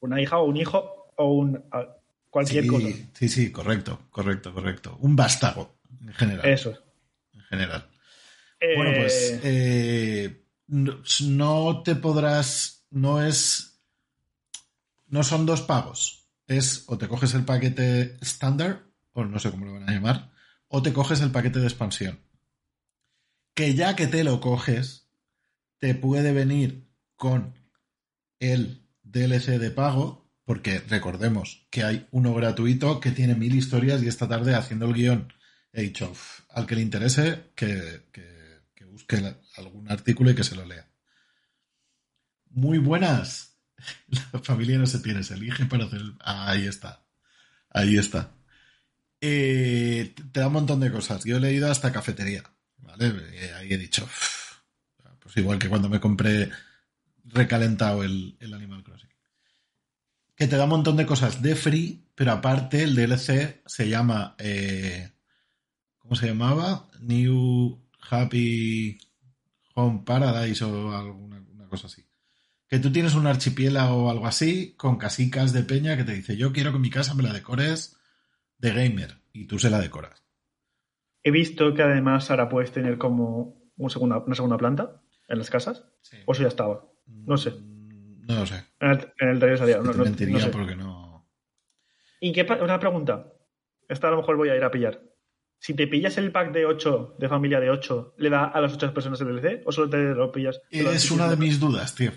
[0.00, 1.62] ¿Una hija o un hijo o un
[2.30, 2.88] cualquier sí, cosa?
[3.14, 4.96] Sí, sí, correcto, correcto, correcto.
[5.00, 5.74] Un vástago,
[6.06, 6.46] en general.
[6.46, 6.78] Eso.
[7.34, 7.86] En general.
[8.60, 13.80] Eh, Bueno, pues eh, no, no te podrás, no es,
[15.08, 16.28] no son dos pagos.
[16.46, 20.30] Es o te coges el paquete estándar, o no sé cómo lo van a llamar,
[20.68, 22.20] o te coges el paquete de expansión.
[23.54, 25.08] Que ya que te lo coges,
[25.78, 27.54] te puede venir con
[28.38, 34.08] el DLC de pago, porque recordemos que hay uno gratuito que tiene mil historias y
[34.08, 35.32] esta tarde haciendo el guion
[35.72, 38.02] he dicho, "Uf, al que le interese, que
[38.90, 40.88] busque algún artículo y que se lo lea.
[42.50, 43.56] Muy buenas.
[44.32, 46.02] La familia no se tiene, se elige para hacer...
[46.20, 47.04] Ah, ahí está.
[47.70, 48.32] Ahí está.
[49.20, 51.24] Eh, te da un montón de cosas.
[51.24, 52.42] Yo he leído hasta cafetería.
[52.78, 53.12] ¿Vale?
[53.32, 54.08] Eh, ahí he dicho,
[55.20, 56.50] pues igual que cuando me compré
[57.24, 59.10] recalentado el, el Animal Crossing.
[60.34, 64.34] Que te da un montón de cosas de free, pero aparte el DLC se llama...
[64.38, 65.12] eh,
[65.98, 66.88] ¿Cómo se llamaba?
[67.00, 68.98] New Happy
[69.74, 72.06] Home Paradise o alguna una cosa así.
[72.68, 76.36] Que tú tienes un archipiélago o algo así con casicas de peña que te dice
[76.36, 77.96] yo quiero que mi casa me la decores
[78.58, 80.22] de gamer y tú se la decoras.
[81.22, 85.50] He visto que además ahora puedes tener como un segunda, una segunda planta en las
[85.50, 85.84] casas.
[86.26, 86.84] O eso ya estaba.
[87.06, 87.50] no sé.
[87.50, 88.64] Mm, No lo sé.
[88.80, 89.78] En el, en el salía.
[89.78, 90.50] No, no- mentiría no sé.
[90.50, 91.28] porque no.
[92.20, 93.32] ¿Y qué una pregunta?
[93.88, 95.02] Esta a lo mejor voy a ir a pillar.
[95.62, 98.72] Si te pillas el pack de 8, de familia de 8, ¿le da a las
[98.72, 99.62] 8 personas el DLC?
[99.66, 100.58] ¿O solo te lo pillas?
[100.70, 102.12] te lo Es una de mis dudas, tío.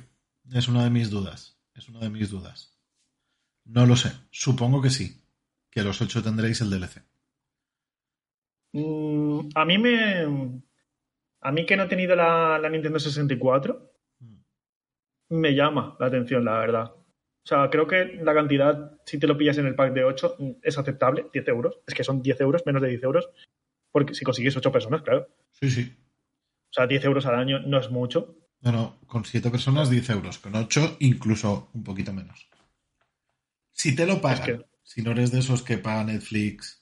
[0.52, 1.60] Es una de mis dudas.
[1.76, 2.80] Es una de mis dudas.
[3.66, 4.12] No lo sé.
[4.32, 5.22] Supongo que sí.
[5.70, 7.04] Que los ocho tendréis el DLC.
[8.74, 10.62] Mm, a mí me.
[11.42, 14.38] A mí que no he tenido la, la Nintendo 64, Mm.
[15.32, 16.92] me llama la atención, la verdad.
[17.44, 20.38] O sea, creo que la cantidad, si te lo pillas en el pack de 8,
[20.62, 21.80] es aceptable, 10 euros.
[21.86, 23.30] Es que son 10 euros, menos de 10 euros,
[23.92, 25.28] porque si consigues 8 personas, claro.
[25.52, 25.94] Sí, sí.
[26.70, 28.38] O sea, 10 euros al año no es mucho.
[28.62, 32.48] No, no, con 7 personas 10 euros, con 8 incluso un poquito menos.
[33.74, 36.82] Si te lo pagan, Es que- si no eres de esos que pagan Netflix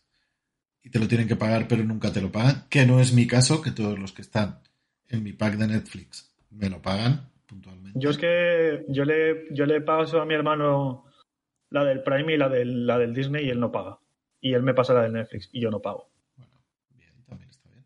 [0.84, 3.26] y te lo tienen que pagar pero nunca te lo pagan, que no es mi
[3.26, 4.60] caso, que todos los que están
[5.10, 8.00] en mi pack de Netflix me lo pagan puntualmente.
[8.00, 11.06] Yo es que yo le, yo le paso a mi hermano
[11.70, 14.00] la del Prime y la del, la del Disney y él no paga.
[14.40, 16.10] Y él me pasa la del Netflix y yo no pago.
[16.36, 16.52] Bueno,
[16.90, 17.86] bien, también está bien.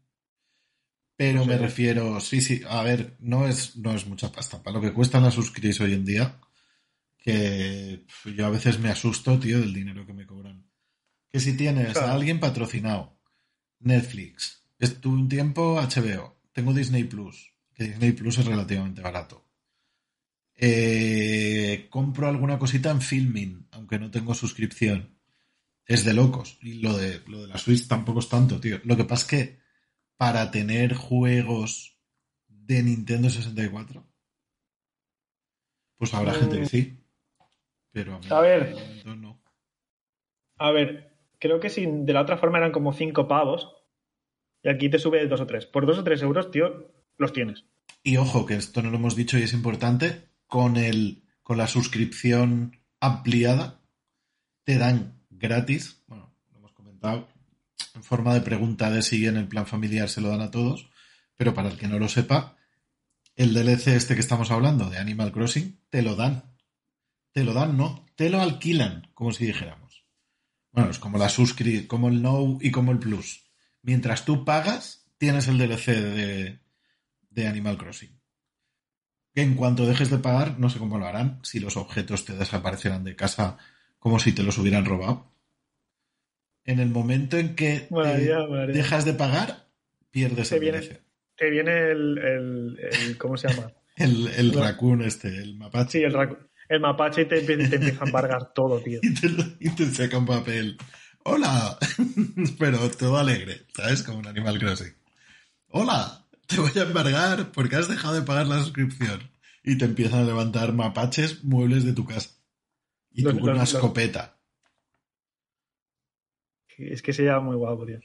[1.18, 4.64] Pero No me refiero, sí, sí, a ver, no es, no es mucha pasta.
[4.64, 6.40] Para lo que cuestan las suscripciones hoy en día,
[7.18, 10.64] que yo a veces me asusto, tío, del dinero que me cobran.
[11.32, 12.08] Que si tienes Claro.
[12.08, 13.18] a alguien patrocinado,
[13.80, 19.45] Netflix, estuve un tiempo HBO, tengo Disney Plus, que Disney Plus es relativamente barato.
[20.58, 25.18] Eh, compro alguna cosita en Filming, aunque no tengo suscripción.
[25.86, 26.58] Es de locos.
[26.62, 28.80] Y lo de, lo de la Switch tampoco es tanto, tío.
[28.86, 29.60] Lo que pasa es que
[30.18, 31.98] para tener juegos
[32.48, 34.08] de Nintendo 64,
[35.98, 36.36] pues habrá Mm.
[36.40, 36.98] gente que sí.
[37.92, 38.76] Pero a mí A ver.
[39.06, 39.42] no.
[40.58, 43.74] A ver, creo que si de la otra forma eran como 5 pavos
[44.64, 45.66] y aquí te sube 2 o 3.
[45.68, 47.66] Por 2 o 3 euros, tío, los tienes.
[48.04, 51.68] Y ojo, que esto no lo hemos dicho y es importante, con el con la
[51.68, 53.80] suscripción ampliada
[54.64, 57.30] te dan gratis, bueno, lo hemos comentado,
[57.94, 60.90] en forma de pregunta de si en el plan familiar se lo dan a todos,
[61.36, 62.58] pero para el que no lo sepa,
[63.36, 66.56] el DLC este que estamos hablando de Animal Crossing, te lo dan.
[67.32, 70.06] Te lo dan, no, te lo alquilan, como si dijéramos.
[70.72, 73.46] Bueno, es como la suscri, como el No y como el Plus.
[73.82, 76.60] Mientras tú pagas, tienes el DLC de,
[77.30, 78.15] de Animal Crossing.
[79.36, 82.34] Que en cuanto dejes de pagar, no sé cómo lo harán, si los objetos te
[82.38, 83.58] desaparecerán de casa
[84.00, 85.32] como si te los hubieran robado.
[86.64, 88.40] En el momento en que María.
[88.74, 89.68] dejas de pagar,
[90.10, 91.02] pierdes Te el viene-.
[91.38, 93.72] Te viene el, el, el- ¿Cómo se llama?
[93.98, 94.62] El, el No.
[94.62, 95.92] raccoon este, el mapache.
[96.00, 99.00] Sí, el, racu- el mapache y te, te empieza a embargar todo, tío.
[99.04, 99.28] y, te,
[99.60, 100.78] y te saca un papel.
[101.24, 101.78] ¡Hola!
[102.60, 104.04] Pero todo alegre, ¿sabes?
[104.04, 104.94] Como un Animal Crossing.
[105.70, 106.25] ¡Hola!
[106.48, 109.20] Te voy a embargar porque has dejado de pagar la suscripción.
[109.64, 112.30] Y te empiezan a levantar mapaches muebles de tu casa.
[113.12, 114.38] Y tú con una escopeta.
[116.78, 118.00] Es que sería muy guapo, tío.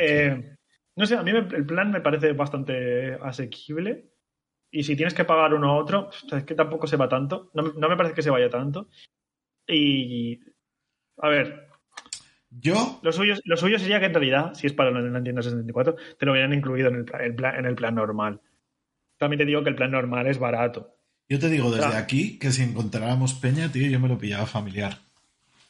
[0.00, 0.56] Eh,
[0.96, 4.10] no sé, a mí me- el plan me parece bastante asequible.
[4.70, 7.50] Y si tienes que pagar uno a otro, es que tampoco se va tanto.
[7.54, 8.88] No, no me parece que se vaya tanto.
[9.68, 10.40] Y.
[11.18, 11.65] A ver,
[12.50, 15.96] Yo, lo suyo, lo suyo sería que en realidad, si es para la Nintendo 64,
[16.18, 18.40] te lo hubieran incluido en el, plan, en el plan normal.
[19.18, 20.94] También te digo que el plan normal es barato.
[21.28, 24.98] yo te digo desde aquí que si encontráramos Peña, tío, yo me lo pillaba familiar.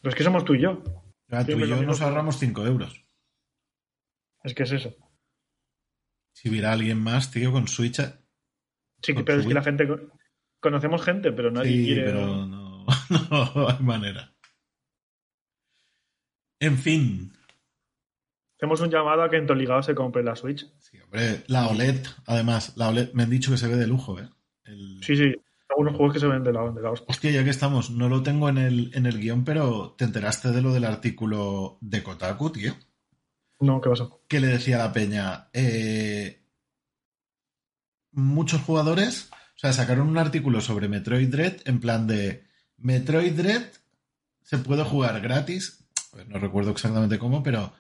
[0.03, 0.83] Pero es que somos tú y yo.
[1.47, 3.05] Tú y yo nos ahorramos 5 euros.
[4.45, 4.95] Es que es eso.
[6.33, 7.99] Si hubiera alguien más, tío, con Switch.
[8.01, 8.13] eh,
[9.03, 9.89] Sí, Con pero es que la gente.
[9.89, 9.99] co-
[10.61, 12.05] Conocemos gente, pero nadie Sí, quiere.
[12.05, 12.87] pero no,
[13.57, 14.33] no hay manera.
[16.61, 17.33] En fin,
[18.59, 20.67] Hacemos un llamado a que en Toligado se compre la Switch.
[20.79, 24.19] sí, hombre, la OLED, además, la OLED me han dicho que se ve de lujo,
[24.19, 24.31] ¿eh?
[24.65, 25.35] El- Sí, sí.
[25.69, 27.07] Algunos juegos que se ven de la, de la hostia.
[27.11, 30.53] Hostia, ya que estamos, no lo tengo en el, en el guion, pero ¿te enteraste
[30.53, 32.73] de lo del artículo de Kotaku, tío?
[33.61, 34.23] No, ¿qué pasó?
[34.29, 36.41] Que le decía a la peña, eh,
[38.13, 42.47] muchos jugadores, o sea, sacaron un artículo sobre Metroid Dread en plan de
[42.79, 43.65] Metroid Dread
[44.43, 45.86] se puede jugar gratis,
[46.29, 47.73] no recuerdo exactamente cómo, pero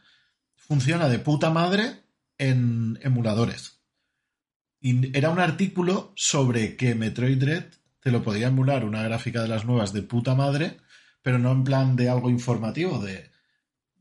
[0.55, 2.03] funciona de puta madre
[2.39, 3.81] en emuladores.
[4.81, 7.65] Y era un artículo sobre que Metroid Dread
[8.01, 10.77] te lo podía emular una gráfica de las nuevas de puta madre,
[11.23, 13.31] pero no en plan de algo informativo, de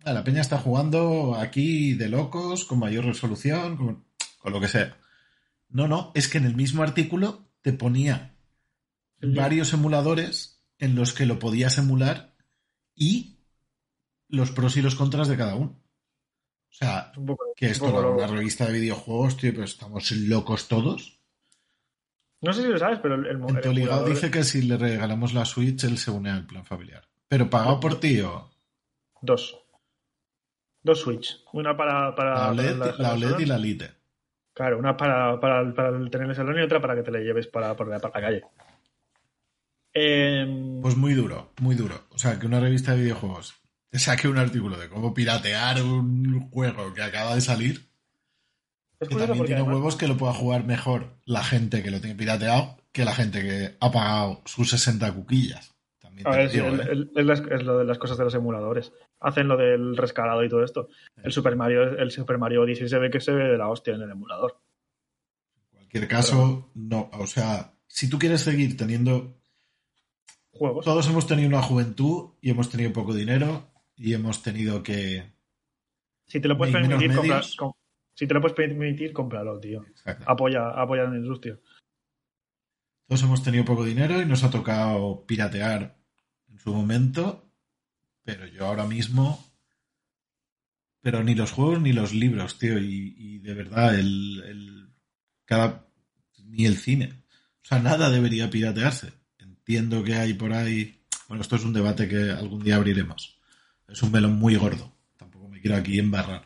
[0.04, 4.06] "Ah, la peña está jugando aquí de locos, con mayor resolución, con,
[4.38, 4.98] con lo que sea.
[5.70, 8.36] No, no, es que en el mismo artículo te ponía
[9.22, 12.36] varios emuladores en los que lo podías emular
[12.96, 13.35] y
[14.36, 15.82] los pros y los contras de cada uno.
[16.70, 20.68] O sea, Un poco, que esto era una revista de videojuegos, tío, pero estamos locos
[20.68, 21.22] todos.
[22.42, 25.46] No sé si lo sabes, pero el, el, Toligado dice que si le regalamos la
[25.46, 27.08] Switch, él se une al plan familiar.
[27.28, 28.52] Pero pagado por ti o
[29.22, 29.58] Dos.
[30.84, 31.44] Dos Switch.
[31.54, 33.92] Una para, para, la OLED, la OLED y la Lite.
[34.54, 37.48] Claro, una para, para, para tener el salón y otra para que te la lleves
[37.48, 38.44] para, para, para la calle.
[39.94, 42.06] Eh, Pues muy duro, muy duro.
[42.12, 43.56] O sea, que una revista de videojuegos
[44.00, 47.88] saque un artículo de cómo piratear un juego que acaba de salir,
[49.00, 52.00] es que también tiene además- huevos que lo pueda jugar mejor la gente que lo
[52.00, 55.76] tiene pirateado que la gente que ha pagado sus 60 cuquillas.
[56.00, 57.10] También ver, digo, el- ¿eh?
[57.18, 58.94] el- es lo de las cosas de los emuladores.
[59.20, 60.88] Hacen lo del rescalado y todo esto.
[61.22, 63.96] El Super Mario, el Super Mario Odyssey se ve que se ve de la hostia
[63.96, 64.62] en el emulador.
[65.74, 67.10] En cualquier caso, no.
[67.14, 69.36] O sea, si tú quieres seguir teniendo.
[70.52, 70.86] Juegos.
[70.86, 75.32] Todos hemos tenido una juventud y hemos tenido poco dinero y hemos tenido que.
[76.28, 77.56] Si te lo puedes permitir, compra- medios.
[77.56, 77.74] com-
[78.14, 79.86] si te lo puedes permitir, cómpralo, tío.
[80.26, 81.60] Apoya, apoya a la industria.
[83.08, 85.98] Todos hemos tenido poco dinero y nos ha tocado piratear
[86.50, 87.52] en su momento,
[88.24, 89.46] pero yo ahora mismo,
[91.02, 94.90] pero ni los juegos ni los libros, tío, y, y de verdad, el, el-
[95.46, 95.86] cada,
[96.46, 97.24] ni el cine,
[97.64, 99.14] o sea, nada debería piratearse.
[99.38, 103.35] Entiendo que hay por ahí, bueno, esto es un debate que algún día abriremos.
[103.88, 106.46] Es un melón muy gordo, tampoco me quiero aquí embarrar.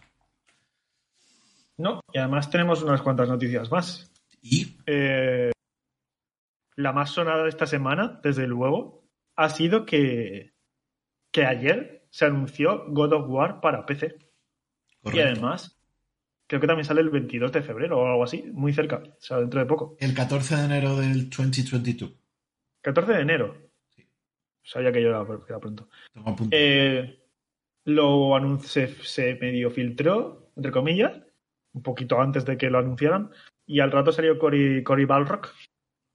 [1.77, 4.11] No, y además tenemos unas cuantas noticias más.
[4.41, 5.51] Y Eh,
[6.75, 10.53] la más sonada de esta semana, desde luego, ha sido que,
[11.31, 14.17] que ayer se anunció God of War para PC.
[14.17, 15.79] Y correcto, además,
[16.47, 19.37] creo que también sale el 22 de febrero o algo así, muy cerca, o sea,
[19.37, 19.95] dentro de poco.
[19.99, 22.11] el 14 de enero del 2022.
[22.81, 23.57] 14 de enero.
[23.95, 24.05] Sí.
[24.63, 25.89] Sabía que yo era, era pronto.
[26.13, 26.55] Toma punto.
[26.57, 27.18] Eh,
[27.89, 31.13] lo anun- se, medio filtró, entre comillas,
[31.73, 33.31] un poquito antes de que lo anunciaran,
[33.65, 35.53] y al rato salió Cory, Cory Balrock,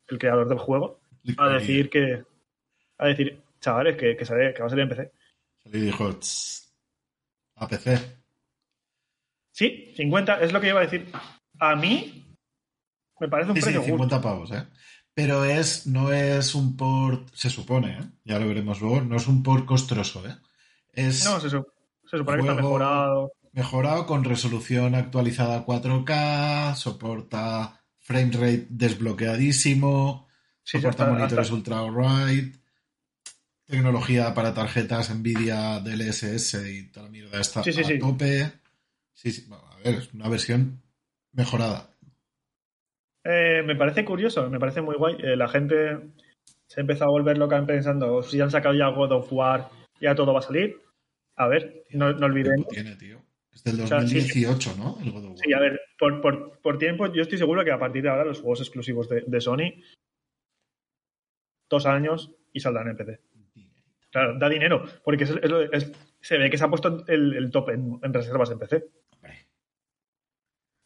[0.08, 1.00] el creador del juego,
[1.38, 2.24] a decir que.
[2.98, 5.12] A decir, chavales, que, que, sale- que va a salir en PC.
[5.66, 6.74] Y dijo, "Tss,
[7.56, 7.98] a PC.
[9.52, 11.06] Sí, 50, es lo que iba a decir.
[11.60, 12.24] A mí
[13.20, 13.94] me parece un Sí, sí, precio justo.
[13.96, 14.66] 50 pavos, ¿eh?
[15.14, 18.02] Pero es, no es un port, se supone, ¿eh?
[18.24, 20.34] Ya lo veremos luego, no es un port costoso, ¿eh?
[20.96, 21.66] Es No, se, su-
[22.06, 23.32] se supone que está mejorado.
[23.52, 30.26] mejorado con resolución actualizada a 4K, soporta frame rate desbloqueadísimo,
[30.62, 32.52] Sí, soporta monitores hasta- ultra wide,
[33.66, 37.98] tecnología para tarjetas Nvidia DLSS y toda la mierda está Sí, sí, a sí.
[37.98, 38.52] tope.
[39.12, 40.82] Sí, sí, bueno, a ver, es una versión
[41.32, 41.90] mejorada.
[43.24, 45.16] Eh, me parece curioso, me parece muy guay.
[45.22, 45.98] Eh, la gente
[46.66, 49.68] se ha empezado a volver loca pensando, si han sacado ya God of War,
[50.04, 50.80] ya todo va a salir.
[51.36, 52.68] A ver, no, no olvidemos.
[52.68, 53.20] tiene, tío?
[53.52, 54.98] Es del O sea, sí, 2018, ¿no?
[55.02, 55.38] El God of War.
[55.38, 58.24] Sí, a ver, por, por- por tiempo, yo estoy seguro que a partir de ahora
[58.24, 59.82] los juegos exclusivos de, de Sony,
[61.70, 63.20] dos años y saldrán en PC.
[64.10, 65.30] Claro, da dinero, porque es-
[65.72, 68.84] es se ve que se ha puesto el, el top en, en reservas en PC.
[69.10, 69.48] Hombre.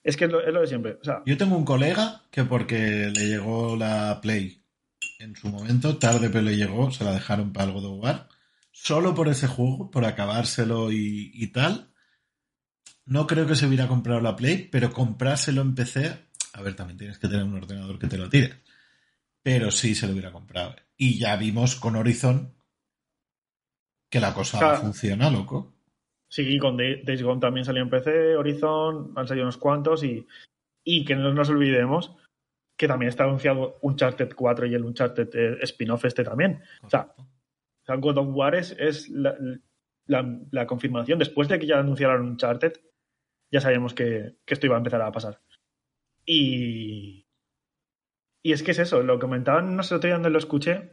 [0.03, 0.93] Es que es lo, es lo de siempre.
[1.01, 4.63] O sea, Yo tengo un colega que porque le llegó la Play
[5.19, 8.29] en su momento, tarde pero le llegó, se la dejaron para el God of War,
[8.83, 11.93] solo por ese juego, por acabárselo y, y tal.
[13.05, 16.99] No creo que se hubiera comprado la Play, pero comprárselo en PC, a ver, también
[16.99, 18.63] tienes que tener un ordenador que te lo tire.
[19.43, 20.77] Pero sí se lo hubiera comprado.
[20.97, 22.55] Y ya vimos con Horizon
[24.11, 24.81] que la cosa Claro.
[24.81, 25.75] funciona, loco.
[26.31, 30.27] sí, con Day- Days Gone también salió en PC, Horizon, han salido unos cuantos y,
[30.85, 32.15] y que no nos olvidemos
[32.77, 36.63] que también está anunciado Uncharted 4 y el Uncharted eh, spin-off este también.
[36.83, 37.13] O sea,
[37.89, 38.77] sea, God of War es,
[40.07, 41.19] la- la confirmación.
[41.19, 42.73] Después de que ya anunciaron Uncharted,
[43.51, 45.41] ya sabíamos que, que esto iba a empezar a pasar.
[46.25, 47.27] Y,
[48.43, 50.91] y es que es eso, lo comentaban no sé otro día donde lo escuché,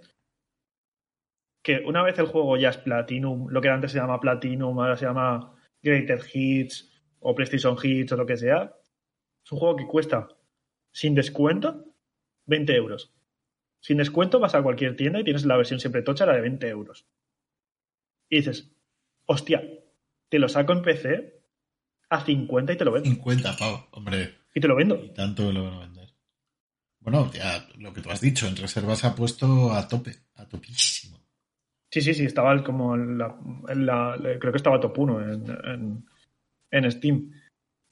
[1.64, 4.96] que una vez el juego ya es Platinum, lo que antes se llama Platinum, ahora
[4.98, 8.74] se llama Greater Hits o PlayStation Hits o lo que sea,
[9.43, 10.28] es un juego que cuesta
[10.93, 11.86] sin descuento
[12.46, 13.14] 20 euros.
[13.86, 16.68] Sin descuento vas a cualquier tienda y tienes la versión siempre tocha, la de 20
[16.70, 17.06] euros.
[18.28, 18.72] Y dices,
[19.28, 19.62] hostia,
[20.28, 21.40] te lo saco en PC
[22.10, 23.08] a 50 y te lo vendo.
[23.08, 24.40] 50 pavos, hombre.
[24.56, 24.96] Y te lo vendo.
[24.96, 26.10] Y tanto que lo van a vender.
[27.00, 30.48] Bueno, ya lo que tú has dicho, en reserva se ha puesto a tope, a
[30.48, 31.20] topísimo.
[31.92, 33.38] Sí, sí, sí, estaba como en la,
[33.70, 36.06] en la- creo que estaba top 1 en, en,
[36.72, 37.32] en Steam.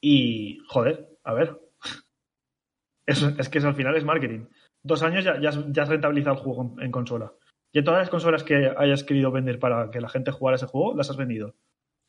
[0.02, 1.56] Y, joder, a ver.
[3.06, 4.46] Eso, es que eso al final es marketing.
[4.84, 7.32] Dos años ya, ya, has- ya has rentabilizado el juego en, en consola.
[7.72, 10.96] Y todas las consolas que hayas querido vender para que la gente jugara ese juego,
[10.96, 11.56] las has vendido.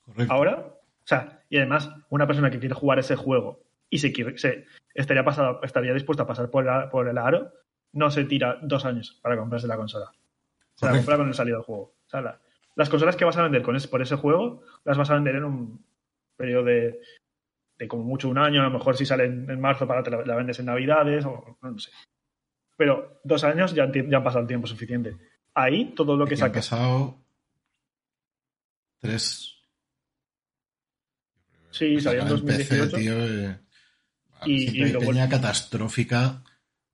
[0.04, 0.32] Correcto.
[0.34, 4.36] Ahora, o sea, y además, una persona que quiere jugar ese juego y se quiere,
[4.38, 7.50] se, estaría, pasado, estaría dispuesta a pasar por, la- por el aro,
[7.92, 10.12] no se tira dos años para comprarse la consola.
[10.74, 11.82] Se la compra con el salido del juego.
[12.06, 12.40] O sea, la-
[12.74, 15.36] las consolas que vas a vender con ese, por ese juego, las vas a vender
[15.36, 15.84] en un
[16.36, 17.00] periodo de,
[17.78, 20.10] de como mucho un año, a lo mejor si sale en, en marzo para te
[20.10, 21.90] la, la vendes en navidades, o no sé.
[22.76, 25.16] Pero dos años ya, ya han pasado el tiempo suficiente.
[25.54, 27.24] Ahí todo lo que Aquí han pasado
[29.00, 29.50] tres.
[31.70, 32.96] Sí, salió en Sacar PC, 2018.
[32.96, 33.60] tío, eh,
[34.46, 36.42] Y- y lo bueno- catastrófica,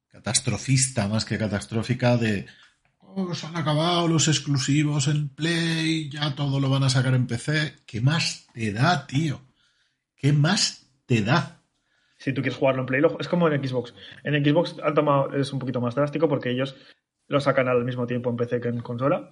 [0.09, 2.47] catastrofista más que catastrófica de
[3.01, 7.26] oh, se han acabado los exclusivos en Play, ya todo lo van a sacar en
[7.26, 7.76] PC.
[7.87, 9.43] ¿Qué más te da, tío?
[10.14, 11.59] ¿Qué más te da?
[12.20, 13.94] Si tú quieres jugarlo en Play, es como en Xbox.
[14.24, 16.76] En Xbox han tomado, es un poquito más drástico porque ellos
[17.28, 19.30] lo sacan al mismo tiempo en PC que en consola.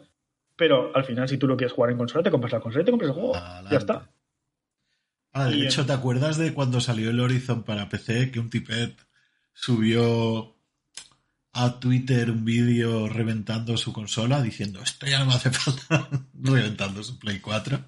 [0.57, 2.85] Pero al final, si tú lo quieres jugar en consola, te compras la consola y
[2.87, 3.35] te compras el juego.
[3.71, 4.11] Ya está.
[5.35, 8.97] Ah, de hecho, ¿te acuerdas de cuando salió el Horizon para PC que un tipet
[9.53, 10.57] subió
[11.53, 17.03] a Twitter un vídeo reventando su consola diciendo esto ya no me hace falta reventando
[17.03, 17.79] su Play 4?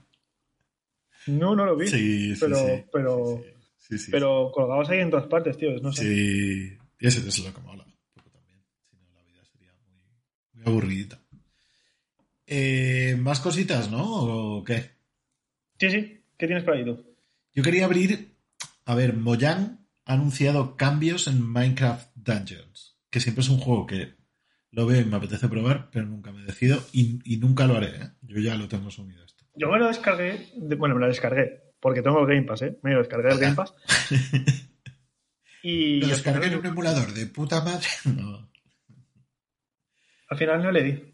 [1.29, 1.89] No, no lo vi.
[1.89, 3.43] Sí, pero, sí, pero,
[4.11, 5.71] pero colgados ahí en todas partes, tío.
[5.81, 6.03] No sé.
[6.03, 7.85] Sí, y eso es lo que mola
[8.33, 8.65] también.
[8.91, 10.01] Si no, la vida sería muy,
[10.53, 11.21] muy aburridita.
[12.47, 14.57] Eh, ¿Más cositas, no?
[14.59, 14.91] ¿O qué?
[15.79, 16.23] Sí, sí.
[16.37, 17.05] ¿Qué tienes para ahí tú?
[17.55, 18.35] Yo quería abrir.
[18.85, 24.15] A ver, Mojang ha anunciado cambios en Minecraft Dungeons, que siempre es un juego que
[24.73, 27.89] lo veo y me apetece probar, pero nunca me decido y, y nunca lo haré.
[27.89, 28.11] ¿eh?
[28.23, 29.45] Yo ya lo tengo sumido esto.
[29.55, 30.49] Yo me lo descargué.
[30.77, 32.79] bueno, me lo descargué porque tengo el Game Pass, ¿eh?
[32.83, 33.75] Me lo descargué el Game Pass.
[35.63, 36.01] y.
[36.01, 37.89] Lo descargué en un emulador de puta madre.
[38.05, 38.49] No.
[40.29, 41.11] Al final no le di.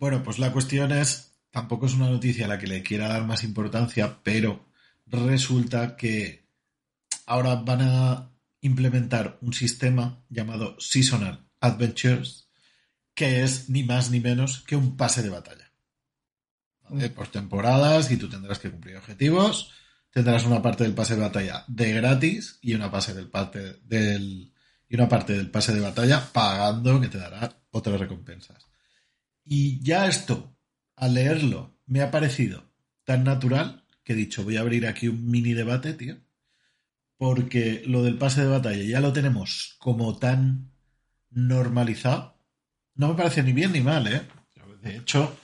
[0.00, 3.24] Bueno, pues la cuestión es, tampoco es una noticia a la que le quiera dar
[3.24, 4.64] más importancia, pero
[5.06, 6.46] resulta que
[7.26, 8.30] ahora van a
[8.60, 12.48] implementar un sistema llamado Seasonal Adventures,
[13.14, 15.70] que es ni más ni menos que un pase de batalla.
[16.88, 17.06] Mm.
[17.08, 19.72] Por temporadas y tú tendrás que cumplir objetivos.
[20.14, 24.52] Tendrás una parte del pase de batalla de gratis y una, del parte del,
[24.88, 28.64] y una parte del pase de batalla pagando que te dará otras recompensas.
[29.44, 30.56] Y ya esto,
[30.94, 32.70] al leerlo, me ha parecido
[33.02, 36.16] tan natural que he dicho, voy a abrir aquí un mini debate, tío.
[37.16, 40.70] Porque lo del pase de batalla ya lo tenemos como tan
[41.30, 42.38] normalizado.
[42.94, 44.22] No me parece ni bien ni mal, ¿eh?
[44.80, 45.36] De hecho,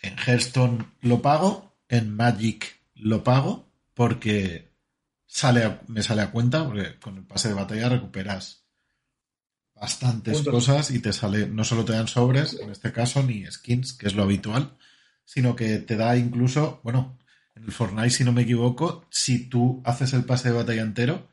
[0.00, 3.69] en Hearthstone lo pago, en Magic lo pago,
[4.00, 4.72] porque
[5.26, 8.66] sale me sale a cuenta, porque con el pase de batalla recuperas
[9.74, 13.92] bastantes cosas y te sale, no solo te dan sobres, en este caso, ni skins,
[13.92, 14.70] que es lo habitual,
[15.26, 17.18] sino que te da incluso, bueno,
[17.54, 21.28] en el Fortnite, si no me equivoco, si tú haces el pase de batalla entero,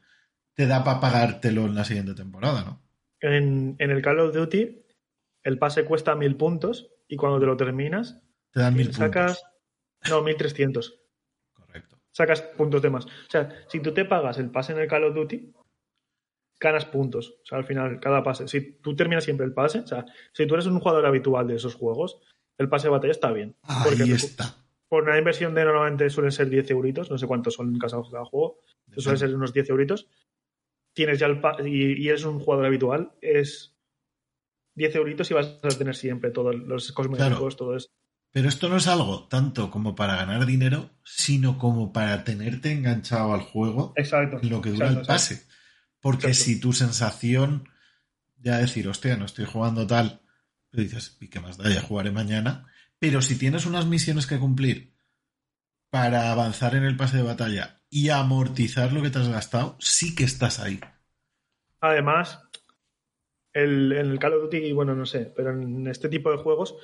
[0.54, 2.82] te da para pagártelo en la siguiente temporada, ¿no?
[3.22, 4.84] En, el Call of Duty,
[5.42, 10.10] el pase cuesta mil puntos y cuando te lo terminas, te dan mil sacas, puntos.
[10.10, 10.90] No, mil trescientos.
[10.90, 11.07] Correcto.
[12.18, 13.06] Sacas puntos de más.
[13.06, 15.54] O sea, si tú te pagas el pase en el Call of Duty,
[16.60, 17.38] ganas puntos.
[17.44, 18.48] O sea, al final, cada pase.
[18.48, 20.04] Si tú terminas siempre el pase, o sea,
[20.34, 22.20] si tú eres un jugador habitual de esos juegos,
[22.58, 23.56] el pase de batalla está bien.
[23.62, 24.56] Ahí está.
[24.90, 28.02] Por una inversión de normalmente suelen ser 10 euritos, no sé cuántos son en cada
[28.02, 28.62] juego,
[28.96, 30.08] suelen ser unos 10 euritos.
[30.94, 33.78] Tienes ya el y, y, eres un jugador habitual, es
[34.74, 37.90] 10 euritos y vas a tener siempre todos los cosméticos, todo eso.
[38.32, 43.34] Pero esto no es algo tanto como para ganar dinero, sino como para tenerte enganchado
[43.34, 45.48] al juego exacto, en lo que dura el pase.
[46.00, 47.70] Porque si tu sensación,
[48.38, 50.22] ya decir, hostia, no estoy jugando tal,
[50.70, 51.70] pero dices, ¿y qué más da?
[51.70, 52.68] Ya jugaré mañana.
[53.00, 54.94] Pero si tienes unas misiones que cumplir
[55.90, 60.16] para avanzar en el pase de batalla y amortizar lo que te has gastado, sí
[60.16, 60.80] que estás ahí.
[61.80, 62.42] Además,
[63.54, 66.76] el, en el Call of Duty, bueno, no sé, pero en este tipo de juegos,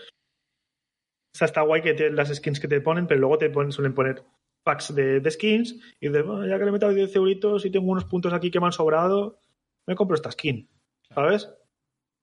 [1.33, 3.95] o sea, está guay que te, las skins que te ponen, pero luego te suelen
[3.95, 4.23] poner
[4.63, 8.05] packs de, skins y de, ya que le he metido 10 euritos y tengo unos
[8.05, 9.39] puntos aquí que me han sobrado,
[9.87, 10.69] me compro esta skin,
[11.13, 11.49] ¿sabes?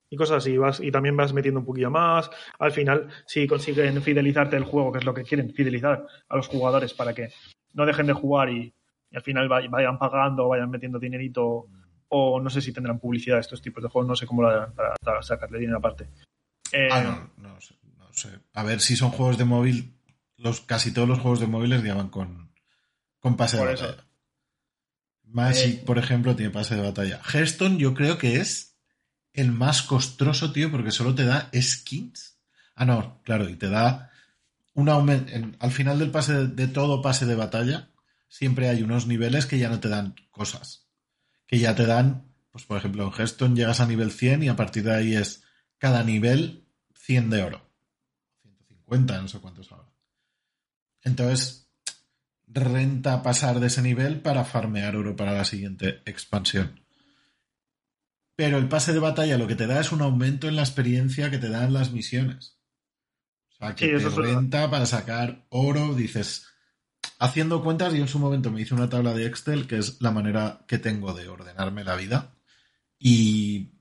[0.08, 2.30] Y cosas así, vas, y también vas metiendo un poquillo más.
[2.58, 6.48] Al final, si consiguen fidelizarte el juego, que es lo que quieren, fidelizar a los
[6.48, 7.32] jugadores para que
[7.74, 8.72] no dejen de jugar y,
[9.12, 11.66] al final vayan pagando, vayan metiendo dinerito,
[12.08, 15.22] o no sé si tendrán publicidad estos tipos de juegos, no sé cómo la, para,
[15.22, 16.08] sacarle dinero aparte.
[16.92, 17.74] ah, no, no sé,
[18.20, 18.28] sé.
[18.52, 19.96] A ver si son juegos de móvil,
[20.36, 22.52] los, casi todos los juegos de móviles llevan con,
[23.18, 24.06] con pase de batalla.
[25.24, 27.20] Magic, eh, por ejemplo, tiene pase de batalla.
[27.22, 28.76] Hearthstone yo creo que es
[29.32, 32.38] el más costoso, tío, porque solo te da skins.
[32.74, 34.10] Ah, no, claro, y te da
[34.74, 35.32] un aumento.
[35.58, 37.90] al final del pase de, de, todo pase de batalla,
[38.28, 40.86] siempre hay unos niveles que ya no te dan cosas.
[41.46, 44.56] Que ya te dan, pues por ejemplo, en Hearthstone llegas a nivel 100 y a
[44.56, 45.42] partir de ahí es
[45.78, 46.64] cada nivel
[46.94, 47.69] 100 de oro.
[48.90, 49.88] 150, no sé cuántos ahora.
[51.02, 51.70] Entonces,
[52.46, 56.84] renta pasar de ese nivel para farmear oro para la siguiente expansión.
[58.36, 61.30] Pero el pase de batalla lo que te da es un aumento en la experiencia
[61.30, 62.58] que te dan las misiones.
[63.50, 66.46] O sea, que te renta para sacar oro, dices,
[67.18, 70.10] haciendo cuentas, yo en su momento me hice una tabla de Excel, que es la
[70.10, 72.34] manera que tengo de ordenarme la vida.
[72.98, 73.79] Y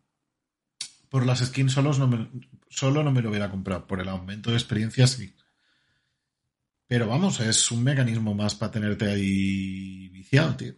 [1.10, 2.30] por las skins solos no me,
[2.70, 3.86] solo no me lo hubiera comprado.
[3.88, 5.36] Por el aumento de experiencia sí.
[6.88, 10.74] Pero vamos, es un mecanismo más para tenerte ahí viciado, tío.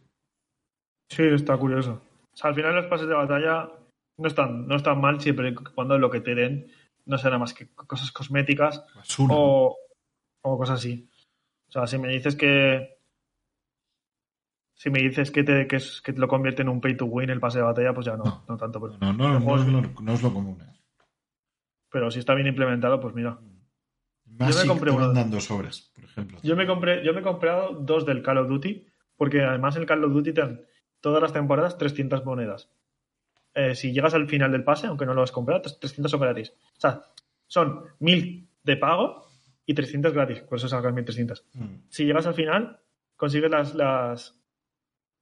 [1.09, 2.01] Sí, está curioso.
[2.33, 3.69] O sea, al final los pases de batalla
[4.17, 6.71] no están, no están mal siempre y cuando lo que te den
[7.05, 9.33] no será más que cosas cosméticas Basura.
[9.35, 9.75] o,
[10.41, 11.09] o cosas así.
[11.67, 13.00] O sea, si me dices que.
[14.81, 17.05] Si me dices que te, que, es- que te lo convierte en un pay to
[17.05, 18.57] win el pase de batalla, pues ya no, no, No.
[18.57, 18.81] tanto.
[18.81, 20.59] Pero, No, no, no, no, es lo- no es lo común.
[20.61, 20.65] ¿eh?
[21.89, 23.37] pero si está bien implementado, pues mira.
[24.25, 25.13] Magic compré te van uno.
[25.13, 26.39] dando sobres, por ejemplo.
[26.41, 28.85] Yo me compré, yo me he comprado dos del Call of Duty,
[29.17, 30.61] porque además el Call of Duty te dan
[31.01, 32.71] todas las temporadas 300 monedas.
[33.53, 36.53] Eh, si llegas al final del pase, aunque no lo has comprado, 300 son gratis.
[36.77, 37.01] O sea,
[37.45, 39.27] son 1000 de pago
[39.65, 41.45] y 300 gratis, por eso sacas 1300.
[41.53, 41.65] Mm.
[41.89, 42.79] Si llegas al final,
[43.17, 44.40] consigues las, las,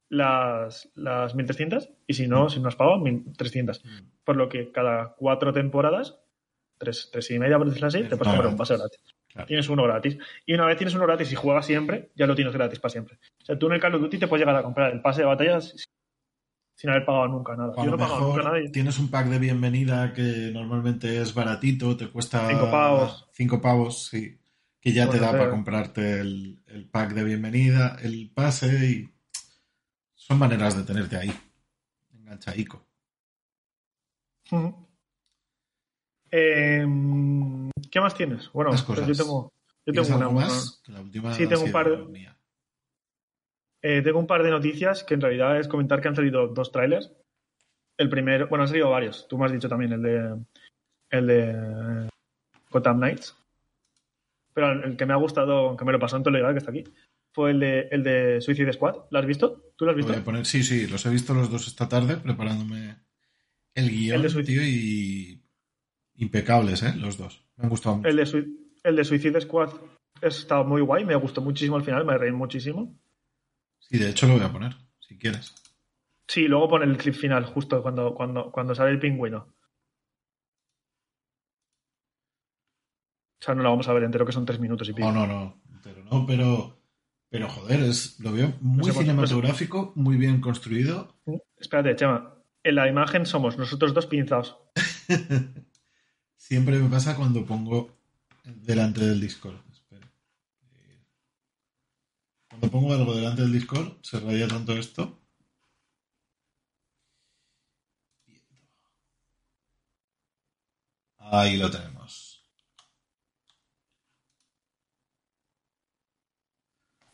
[0.10, 3.84] las, las 1300 y si no, si no has pagado, 1300.
[3.86, 3.89] Mm.
[4.24, 6.18] Por lo que cada cuatro temporadas,
[6.78, 8.99] tres, tres y media, por decirlo así, te puedes comprar un pase gratis.
[9.32, 9.47] Claro.
[9.47, 10.18] Tienes uno gratis.
[10.45, 13.20] Y una vez tienes uno gratis y juegas siempre, ya lo tienes gratis para siempre.
[13.41, 15.22] O sea, tú en el Call of Duty te puedes llegar a comprar el pase
[15.22, 15.76] de batallas
[16.76, 17.74] sin haber pagado nunca nada.
[17.78, 18.62] Yo no he pagado nunca mejor nada.
[18.62, 23.28] y- tienes un pack de bienvenida que normalmente es baratito, te cuesta Cinco pavos.
[23.34, 24.38] cinco pavos, sí,
[24.82, 29.10] que ya te da pero- para comprarte el, el pack de bienvenida, el pase y
[30.30, 31.34] son maneras de tenerte ahí,
[32.13, 32.86] enganchaico.
[36.32, 38.51] Em, ¿Qué más tienes?
[38.51, 39.53] Bueno, pues yo tengo,
[39.86, 40.30] yo ¿Tienes tengo una.
[40.30, 40.82] más?
[40.86, 42.30] Que la última Sí, tengo un par de-.
[43.82, 46.71] Eh, tengo un par de noticias que en realidad es comentar que han salido dos
[46.71, 47.11] trailers.
[47.97, 49.27] El primero, bueno, han salido varios.
[49.27, 50.38] Tú me has dicho también el de
[51.09, 52.09] el de
[52.69, 53.36] Gotham Knights.
[54.53, 56.84] Pero el que me ha gustado, que me lo pasó en Telegram, que está aquí,
[57.32, 58.95] fue el de, el de Suicide Squad.
[59.11, 59.73] ¿Lo has visto?
[59.75, 60.13] ¿Tú lo has visto?
[60.23, 62.97] poner- Sí, sí, los he visto los dos esta tarde preparándome
[63.75, 65.43] el guion, El de tío, y
[66.15, 66.93] impecables, ¿eh?
[66.97, 67.45] Los dos.
[67.55, 68.09] Me han gustado mucho.
[68.09, 68.47] El de,
[68.84, 69.69] el de Suicide Squad
[70.21, 72.99] está muy guay, me gustó muchísimo al final, me reí muchísimo.
[73.80, 75.55] Sí, de hecho lo voy a poner, si quieres.
[76.27, 79.47] Sí, luego pone el clip final, justo cuando, cuando, cuando sale el pingüino.
[83.41, 85.11] O sea, no lo vamos a ver entero, que son tres minutos y pico.
[85.11, 86.78] No, no, no, pero no, pero,
[87.30, 91.15] pero joder, es, lo veo muy No sé por- cinematográfico, muy bien construido.
[91.57, 92.36] Espérate, Chema.
[92.63, 94.57] En la imagen somos nosotros dos pinzados.
[96.36, 97.95] Siempre me pasa cuando pongo
[98.43, 99.57] delante del Discord.
[99.71, 100.11] Espera.
[102.49, 105.19] Cuando pongo algo delante del Discord, se raya tanto esto.
[111.17, 112.28] Ahí lo tenemos.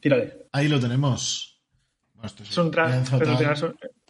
[0.06, 0.46] Tírale.
[0.52, 1.60] Ahí lo tenemos.
[2.14, 3.02] Bueno, esto Es un, tal.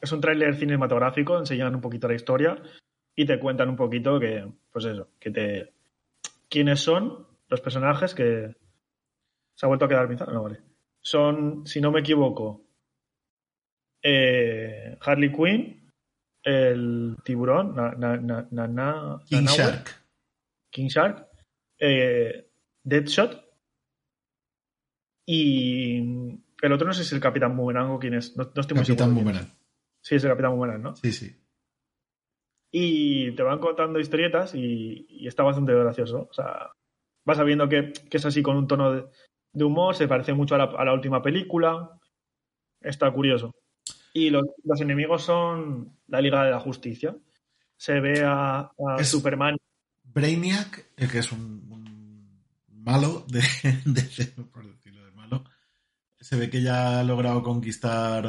[0.01, 2.61] es un- tráiler cinematográfico, enseñan un poquito la historia
[3.15, 5.73] y te cuentan un poquito que, pues eso, que te...
[6.49, 8.53] quiénes son los personajes que...
[9.53, 10.33] ¿Se ha vuelto a quedar pinzado?
[10.33, 10.59] No, vale.
[10.99, 12.65] Son, si no me equivoco,
[14.03, 15.93] eh, Harley Quinn,
[16.43, 19.95] el tiburón, na, na, King Shark.
[20.69, 21.25] King Shark,
[21.79, 22.49] eh,
[22.83, 23.44] Deadshot
[25.25, 25.99] y
[26.61, 28.35] el otro no sé si es el Capitán Boomerang o quién es.
[28.37, 29.25] No, no estoy muy Capitán seguro.
[29.25, 29.53] Boomerang.
[30.01, 30.95] Sí, es el Capitán Boomerang, ¿no?
[30.95, 31.35] Sí, sí.
[32.71, 36.27] Y te van contando historietas y, y está bastante gracioso.
[36.29, 36.71] O sea,
[37.25, 39.05] vas sabiendo que, que es así con un tono de,
[39.53, 41.97] de humor, se parece mucho a la, a la última película.
[42.81, 43.51] Está curioso.
[44.13, 47.15] Y los, los enemigos son la Liga de la Justicia.
[47.77, 49.57] Se ve a, a Es- Superman.
[50.03, 52.43] Brainiac, eh, que es un, un
[52.83, 53.39] malo, de,
[53.85, 54.84] de- de
[56.19, 58.23] se ve que ya ha logrado conquistar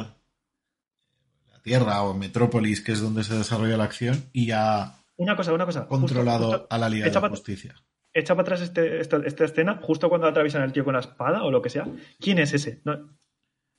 [1.51, 5.53] la Tierra o Metrópolis, que es donde se desarrolla la acción, y ha Una cosa,
[5.53, 5.87] una cosa.
[5.87, 7.75] controlado justo- a la Liga de la Justicia.
[8.13, 11.43] echa para atrás este- esta, esta escena, justo cuando atraviesan al tío con la espada
[11.43, 11.87] o lo que sea.
[12.19, 12.81] ¿Quién es ese?
[12.85, 13.15] No-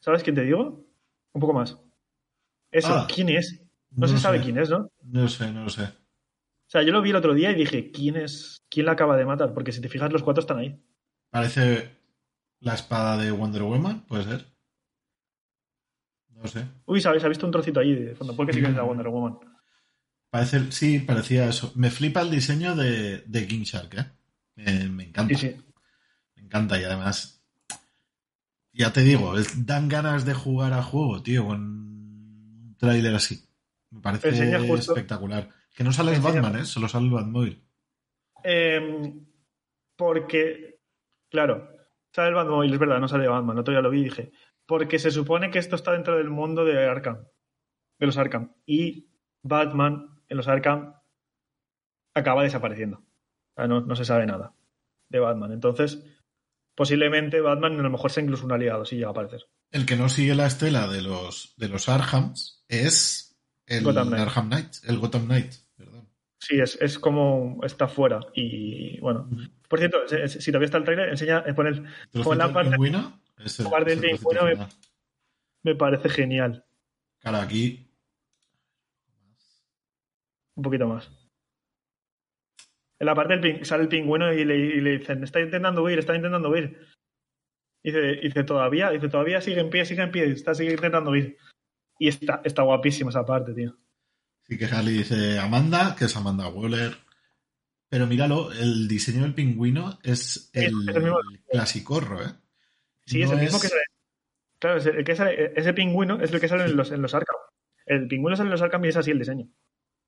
[0.01, 0.85] ¿Sabes quién te digo?
[1.33, 1.77] Un poco más.
[2.71, 3.07] Eso, Ah.
[3.13, 3.63] ¿quién es?
[3.91, 4.91] No, se sabe quién es, ¿no?
[5.03, 5.83] No sé, no lo sé.
[5.85, 8.63] O sea, yo lo vi el otro día y dije, ¿quién es?
[8.69, 9.55] ¿Quién la acaba de matar?
[9.55, 10.79] Porque si te fijas, los cuatro están ahí.
[11.31, 11.98] Parece
[12.61, 14.47] la espada de Wonder Woman, puede ser.
[16.31, 16.65] No sé.
[16.87, 17.25] Uy, ¿sabes?
[17.25, 18.35] Ha visto un trocito ahí de fondo.
[18.37, 19.39] Porque sí que es la Wonder Woman.
[20.31, 21.73] Parece, sí, parecía eso.
[21.75, 24.05] Me flipa el diseño de, de King Shark, ¿eh?
[24.57, 25.37] Me, me encanta.
[25.37, 25.57] Sí, sí.
[26.37, 27.43] Me encanta y además,
[28.73, 33.45] ya te digo, dan ganas de jugar a juego, tío, con un tráiler así.
[33.91, 35.49] Me parece justo- espectacular.
[35.75, 36.65] Que no sale el Batman, ¿eh?
[36.65, 37.61] Solo sale el Batmobile.
[38.45, 39.25] Em,
[39.97, 40.81] porque,
[41.31, 41.69] claro,
[42.19, 43.57] sale el Batmobile, es verdad, no sale Batman.
[43.57, 44.33] El otro día lo vi y dije,
[44.67, 47.25] porque se supone que esto está dentro del mundo de Arkham.
[47.99, 48.55] De los Arkham.
[48.67, 49.09] Y
[49.43, 50.95] Batman en los Arkham
[52.15, 53.05] acaba desapareciendo.
[53.57, 54.53] no, no se sabe nada
[55.09, 55.53] de Batman.
[55.53, 56.03] Entonces,
[56.75, 59.47] posiblemente Batman a lo mejor sea incluso un aliado si llega a aparecer.
[59.71, 64.23] El que no sigue la estela de los, de los Arhams es el Gotham Knight.
[64.23, 66.09] Arkham Knight, el Gotham Knight, perdón.
[66.41, 68.21] Sí, es, es como está fuera.
[68.35, 69.29] Y bueno,
[69.69, 72.71] por cierto, si- todavía está el trailer, enseña, pon, el- Trocito pon la del parte,
[72.71, 74.69] pingüino es el- la parte del pingüino
[75.63, 76.65] me- parece genial.
[77.21, 77.85] Claro, aquí
[80.57, 81.09] Un poquito más.
[82.99, 85.85] En la parte del ping- sale el pingüino y le, y le dicen, está intentando
[85.85, 86.85] huir, está intentando huir.
[87.85, 91.11] Y dice, dice, todavía, dice, todavía sigue en pie, sigue en pie, está sigue intentando
[91.13, 91.37] huir.
[92.01, 93.77] Y está, está guapísimo esa parte, tío.
[94.43, 96.97] sí que Harley dice Amanda, que es Amanda Waller.
[97.89, 101.19] Pero míralo, el diseño del pingüino es el, es el mismo.
[101.51, 102.33] clasicorro, ¿eh?
[103.07, 103.81] Sí, es el mismo que sale.
[104.59, 107.15] Claro, es el que sale- ese pingüino es el que sale en los, en los
[107.15, 107.37] Arkham.
[107.87, 109.49] El pingüino sale en los Arkham y es así el diseño.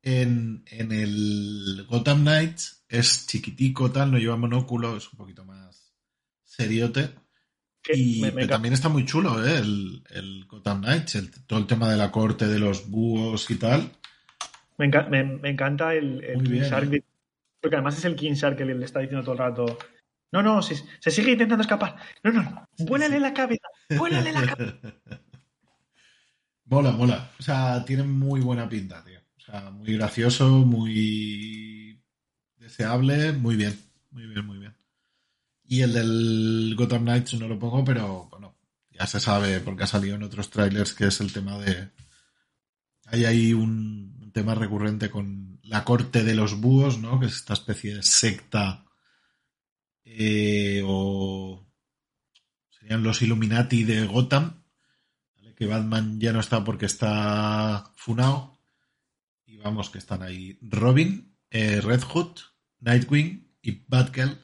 [0.02, 5.94] En, en el Gotham Knights es chiquitico, tal, no lleva monóculo, es un poquito más
[6.44, 7.10] seriote.
[7.82, 9.56] Que Y me- me también está muy chulo, ¿eh?
[9.58, 13.56] El, el Gotham Knights, el- todo el tema de la corte de los búhos y
[13.56, 13.90] tal.
[14.76, 16.92] Me, enca- me- me encanta el, el bien, Shark.
[16.92, 17.04] ¿eh?
[17.60, 19.78] Porque además es el King Shark que le, está diciendo todo el rato.
[20.32, 21.96] No, no, se, se sigue intentando escapar.
[22.22, 22.68] No, no, no.
[22.78, 23.68] Vuélale la cabeza.
[23.96, 24.76] Vuélale la cabeza.
[26.64, 27.30] mola, mola.
[27.38, 29.18] O sea, tiene muy buena pinta, tío.
[29.36, 32.00] O sea, muy gracioso, muy
[32.56, 33.78] deseable, muy bien.
[34.10, 34.74] Muy bien, muy bien.
[35.64, 38.56] Y el del Gotham Knights no lo pongo, pero bueno,
[38.90, 41.90] ya se sabe porque ha salido en otros trailers que es el tema de.
[43.06, 47.20] Hay ahí un tema recurrente con la corte de los búhos, ¿no?
[47.20, 48.84] Que es esta especie de secta
[50.04, 51.64] eh, o
[52.70, 54.64] serían los Illuminati de Gotham,
[55.36, 55.54] ¿vale?
[55.54, 58.58] que Batman ya no está porque está funado
[59.46, 62.38] y vamos que están ahí Robin, eh, Red Hood,
[62.80, 64.38] Nightwing y Batgirl.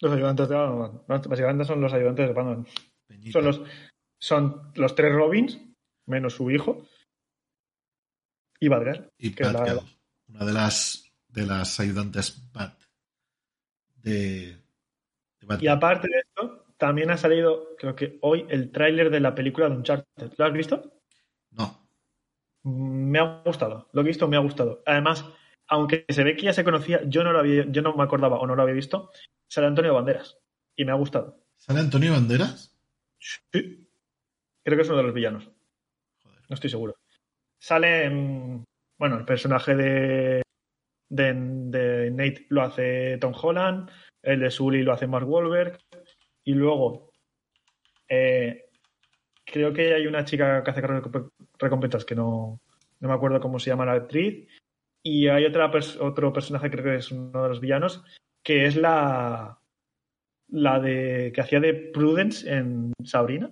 [0.00, 1.02] Los ayudantes de Batman.
[1.06, 2.66] Básicamente son los ayudantes de Batman.
[3.06, 3.32] Peñita.
[3.32, 3.60] Son los,
[4.18, 5.58] son los tres Robins,
[6.06, 6.84] menos su hijo.
[8.58, 9.08] Y Batgirl.
[9.18, 9.96] y que es la- Batgirl,
[10.28, 12.78] una de las de las ayudantes Bat
[13.96, 14.56] de,
[15.40, 19.34] de Y aparte de esto, también ha salido, creo que hoy, el tráiler de la
[19.34, 20.32] película de Uncharted.
[20.36, 20.92] ¿Lo has visto?
[21.50, 21.86] No,
[22.62, 23.88] Mm, Me ha gustado.
[23.92, 24.82] Lo que he visto me ha gustado.
[24.86, 25.24] Además,
[25.68, 28.38] aunque se ve que ya se conocía, yo no lo había, yo no me acordaba
[28.38, 29.10] o no lo había visto,
[29.48, 30.38] sale Antonio Banderas.
[30.74, 31.44] Y me ha gustado.
[31.56, 32.76] ¿sale Antonio Banderas?
[33.18, 33.88] Sí.
[34.62, 35.50] Creo que es uno de los villanos.
[36.22, 36.40] Joder.
[36.48, 36.96] No estoy seguro.
[37.58, 38.64] Sale, mm,
[38.98, 40.42] bueno, el personaje de,
[41.08, 43.90] de, de Nate lo hace Tom Holland,
[44.22, 45.78] el de Sully lo hace Mark Wahlberg,
[46.44, 47.10] y luego
[48.08, 48.70] eh,
[49.44, 52.60] creo que hay una chica que hace recomp- recompensas que no,
[53.00, 54.48] no me acuerdo cómo se llama la actriz,
[55.02, 55.70] y hay otra
[56.00, 58.02] otro personaje, creo que es uno de los villanos,
[58.42, 59.58] que es la,
[60.48, 63.50] la de que hacía de Prudence en Sabrina.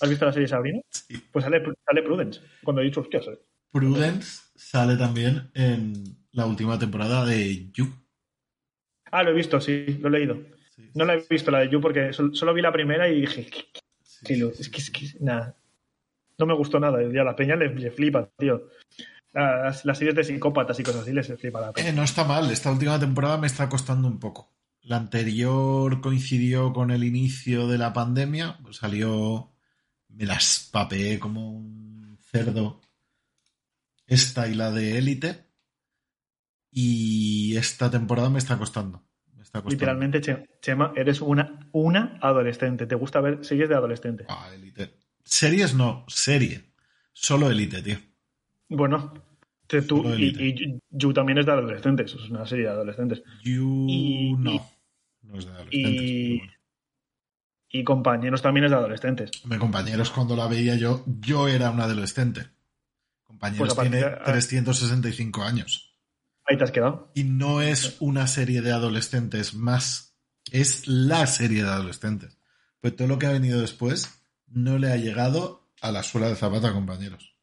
[0.00, 0.80] ¿Has visto la serie Sabrina?
[0.88, 1.22] Sí.
[1.30, 2.40] Pues sale, sale Prudence.
[2.64, 3.20] Cuando he dicho, hostia.
[3.70, 7.88] Prudence sale también en la última temporada de You.
[9.10, 10.36] Ah, lo he visto, sí, lo he leído.
[10.76, 13.22] Sí, No la he visto, la de You, porque sol- solo vi la primera y
[13.22, 15.56] dije, ¿qué, qué- sí, qué lo- sí, es que, es que, nada.
[16.38, 16.98] No me gustó nada.
[17.12, 18.68] Ya la peña le, le flipa, tío.
[19.32, 21.88] Las, las series de psicópatas y cosas así les flipa la peña.
[21.88, 24.52] Eh, no está mal, esta última temporada me está costando un poco.
[24.82, 29.52] La anterior coincidió con el inicio de la pandemia, pues salió,
[30.08, 32.80] me las papeé como un cerdo.
[34.10, 35.46] Esta y la de Élite.
[36.70, 39.02] Y esta temporada me está costando.
[39.34, 39.70] Me está costando.
[39.70, 42.86] Literalmente, Che- Chema, eres una, una adolescente.
[42.86, 44.24] ¿Te gusta ver series de adolescente?
[44.28, 44.94] Ah, Élite.
[45.24, 46.72] Series no, serie.
[47.12, 47.98] Solo Élite, tío.
[48.68, 49.12] Bueno,
[49.66, 52.12] te- tú y, y You también es de adolescentes.
[52.14, 53.22] Es una serie de adolescentes.
[53.42, 54.70] You Y- no.
[55.22, 56.02] No es de adolescentes.
[56.02, 56.52] y- bueno.
[57.72, 59.30] Y compañeros también es de adolescentes.
[59.44, 62.46] Hombre, compañeros, cuando la veía yo, yo era un adolescente.
[63.40, 65.96] Compañeros Pues tiene de- 365 años.
[66.44, 67.10] Ahí te has quedado.
[67.14, 70.16] Y no es una serie de adolescentes más,
[70.52, 72.38] es la serie de adolescentes.
[72.80, 76.36] Pues todo lo que ha venido después no le ha llegado a la suela de
[76.36, 77.34] zapata, compañeros.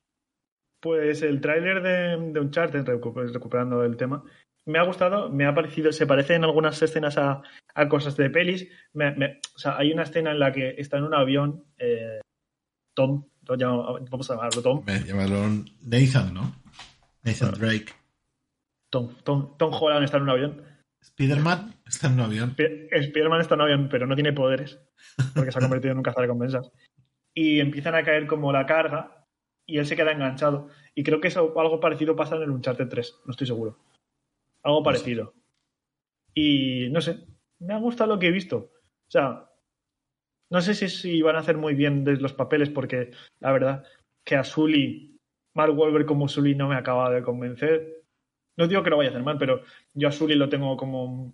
[0.79, 4.23] Pues el tráiler de, de Uncharted, recu- recuperando el tema,
[4.65, 7.41] me ha gustado, me ha parecido, se parece en algunas escenas a,
[7.73, 8.67] a cosas de pelis.
[8.93, 12.19] Me- me- o sea, hay una escena en la que está en un avión, eh,
[12.93, 16.55] Tom, vamos a llamarlo Tom, Me llamaron Nathan, ¿no?
[17.23, 17.51] Nathan.
[17.59, 17.93] Drake.
[18.89, 20.63] Tom, Tom, Tom Holland está en un avión.
[21.01, 22.49] Spider-Man está en un avión.
[22.57, 24.79] Sp- Spider-Man está en un avión, pero no tiene poderes,
[25.35, 26.71] porque se ha convertido en un cazarrecompensas.
[27.33, 29.25] Y empiezan a caer como la carga
[29.65, 30.69] y él se queda enganchado.
[30.95, 33.77] Y creo que eso algo parecido pasa en el Uncharted 3, no estoy seguro.
[34.63, 35.33] algo parecido.
[36.33, 37.25] Y no sé,
[37.59, 38.57] me ha gustado lo que he visto.
[38.57, 39.46] O sea,
[40.49, 43.83] no sé si, si van a hacer muy bien de los papeles, porque la verdad
[44.23, 45.19] que a Sully,
[45.53, 48.03] Mark Wolver como Sully no me acaba de convencer.
[48.57, 49.61] No digo que lo vaya a hacer mal, pero
[49.93, 51.33] yo a Sully lo tengo como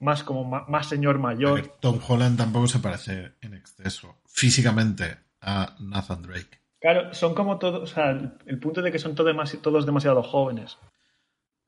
[0.00, 1.78] más como ma- más señor mayor.
[1.80, 6.60] Tom Holland tampoco se parece en exceso físicamente a Nathan Drake.
[6.80, 9.86] Claro, son como todos, o sea, el, el punto de que son todo demasi- todos
[9.86, 10.78] demasiado jóvenes.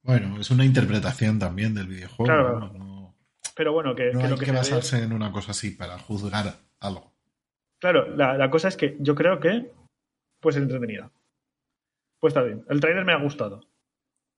[0.03, 2.25] Bueno, es una interpretación también del videojuego.
[2.33, 2.61] Claro.
[2.61, 2.73] ¿no?
[2.73, 2.96] No-
[3.57, 5.51] Pero bueno, que, no que hay lo que, que, se ve- basarse en una cosa
[5.51, 7.13] así para juzgar algo.
[7.79, 9.73] Claro, la, la cosa es que yo creo que
[10.41, 11.11] puede ser entretenida.
[12.21, 12.65] Pues está bien.
[12.69, 13.61] El trailer me ha gustado.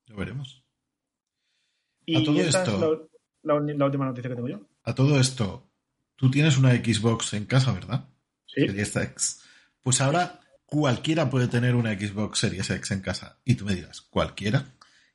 [0.06, 0.64] Lo veremos.
[2.06, 3.10] Y A todo esta esto- es
[3.42, 4.60] la, la uni- la última noticia que tengo yo.
[4.84, 5.68] A todo esto,
[6.16, 8.08] tú tienes una Xbox en casa, ¿verdad?
[8.46, 8.62] Sí.
[8.66, 9.42] Series X.
[9.82, 13.38] Pues ahora cualquiera puede tener una Xbox Series X en casa.
[13.44, 14.64] Y tú me dirás, ¿cualquiera?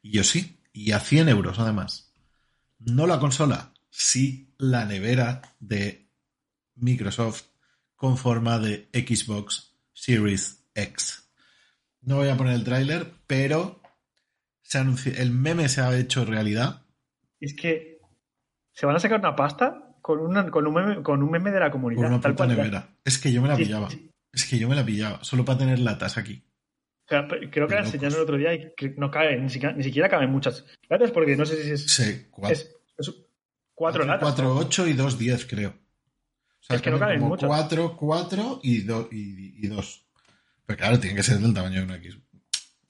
[0.01, 0.60] Y yo sí.
[0.72, 2.14] Y a 100 euros además.
[2.80, 6.10] No la consola, sí la nevera de
[6.76, 7.44] Microsoft
[7.96, 11.32] con forma de Xbox Series X.
[12.02, 13.82] No voy a poner el tráiler, pero
[14.64, 16.82] se anunció, el meme se ha hecho realidad.
[17.39, 18.00] Es que
[18.72, 21.60] se van a sacar una pasta con, una, con, un, meme, con un meme de
[21.60, 22.02] la comunidad.
[22.02, 22.58] Por una tal puta cual.
[22.58, 22.89] nevera.
[23.06, 23.89] Es que yo me la pillaba.
[23.89, 24.10] sí.
[24.34, 25.24] Es que yo me la pillaba.
[25.24, 26.44] Solo para tener latas aquí.
[27.06, 29.84] O sea, creo que la enseñaron el otro día y no cae, ni siquiera, ni
[29.84, 33.23] siquiera caben muchas latas porque no sé si es, Sí, es, es
[33.74, 34.22] cuatro latas.
[34.22, 35.70] Cuatro, ocho y dos, diez, creo.
[35.70, 37.48] O sea, Es que no caben muchas.
[37.48, 40.06] cuatro, cuatro y, do- y, y dos.
[40.66, 42.24] Pero claro, tiene que ser del tamaño de una Xbox.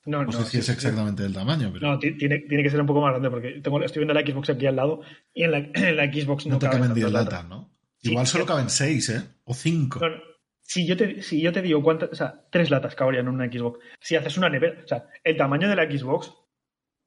[0.05, 0.71] No, No, no, sé si sí, es sí.
[0.73, 3.61] exactamente del tamaño, pero No, ti- tiene, tiene que ser un poco más grande porque
[3.61, 5.01] tengo, estoy viendo la Xbox aquí al lado
[5.33, 7.71] y en la, en la Xbox no, no te caben caben diez tantas latas, ¿no?
[8.01, 8.47] Sí, Igual solo sí.
[8.49, 9.23] caben seis, ¿eh?
[9.45, 9.99] O cinco.
[10.01, 10.17] No, no.
[10.61, 13.45] Si yo, te, si yo te digo cuántas, o sea, tres latas cabrían en una
[13.51, 13.79] Xbox.
[13.99, 16.31] Si haces una nevera, o sea, el tamaño de la Xbox,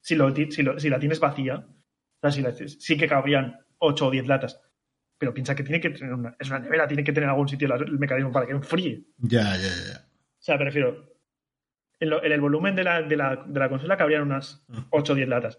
[0.01, 3.59] si, lo, si, lo- si la tienes vacía, o sea, si la- sí que cabrían
[3.79, 4.59] ocho o diez latas.
[5.17, 7.67] Pero piensa que tiene que tener una, es una nevera, tiene que tener algún sitio
[7.67, 9.03] la- el mecanismo para que enfríe.
[9.17, 10.05] Ya, ya, ya.
[10.07, 11.15] O sea, me refiero,
[11.99, 15.13] en, lo- en el volumen de la, de, la, de la consola cabrían unas 8
[15.13, 15.57] o 10 latas.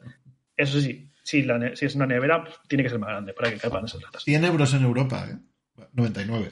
[0.57, 3.51] Eso sí, si, la si es una nevera, pues, tiene que ser más grande para
[3.51, 4.23] que quepan esas latas.
[4.23, 5.39] 100 euros en Europa, ¿eh?
[5.93, 6.51] 99.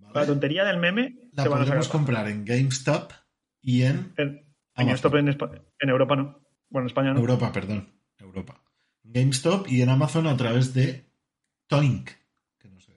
[0.00, 0.26] La ¿Vale?
[0.28, 1.88] tontería del meme La sacar.
[1.88, 3.12] comprar en GameStop
[3.60, 6.40] y en En, esto en, Espa- en Europa no.
[6.68, 7.20] Bueno, en España no.
[7.20, 7.92] Europa, perdón.
[8.18, 8.60] Europa.
[9.16, 11.06] GameStop y en Amazon a través de
[11.68, 12.10] Toink.
[12.58, 12.92] Que no sé.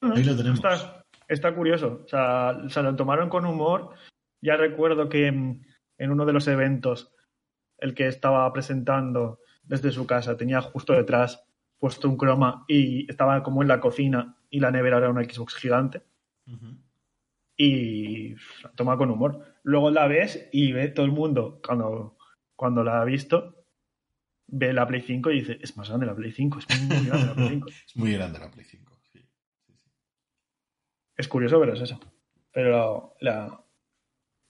[0.00, 0.58] Ahí lo tenemos.
[0.58, 2.00] Está, está curioso.
[2.06, 3.90] O sea, se lo tomaron con humor.
[4.40, 5.66] Ya recuerdo que en,
[5.98, 7.12] en uno de los eventos,
[7.78, 11.44] el que estaba presentando desde su casa tenía justo detrás
[11.78, 15.54] puesto un croma y estaba como en la cocina y la nevera era una Xbox
[15.56, 16.02] gigante.
[16.46, 16.76] Ujú.
[17.56, 19.58] y la toma con humor.
[19.62, 22.16] Luego la ves y ve todo el mundo, cuando,
[22.56, 23.66] cuando la ha visto,
[24.46, 27.26] ve la Play 5 y dice, es más grande la Play 5, es muy grande
[27.26, 27.68] la Play 5.
[27.68, 28.98] Es muy grande la Play 5.
[29.12, 29.18] sí.
[29.20, 29.24] Sí,
[29.66, 29.74] sí.
[31.16, 31.98] Es curioso, pero es eso.
[32.52, 33.60] Pero la,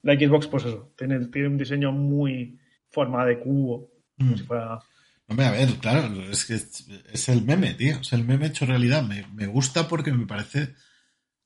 [0.03, 2.59] la Xbox, pues eso, tiene, tiene un diseño muy
[2.91, 4.37] forma de cubo, como Mm.
[4.39, 4.79] si fuera...
[5.27, 7.97] Hombre, a ver, claro, es que es, es el meme, tío.
[7.97, 9.03] Es el meme hecho realidad.
[9.03, 10.75] Me, me gusta porque me parece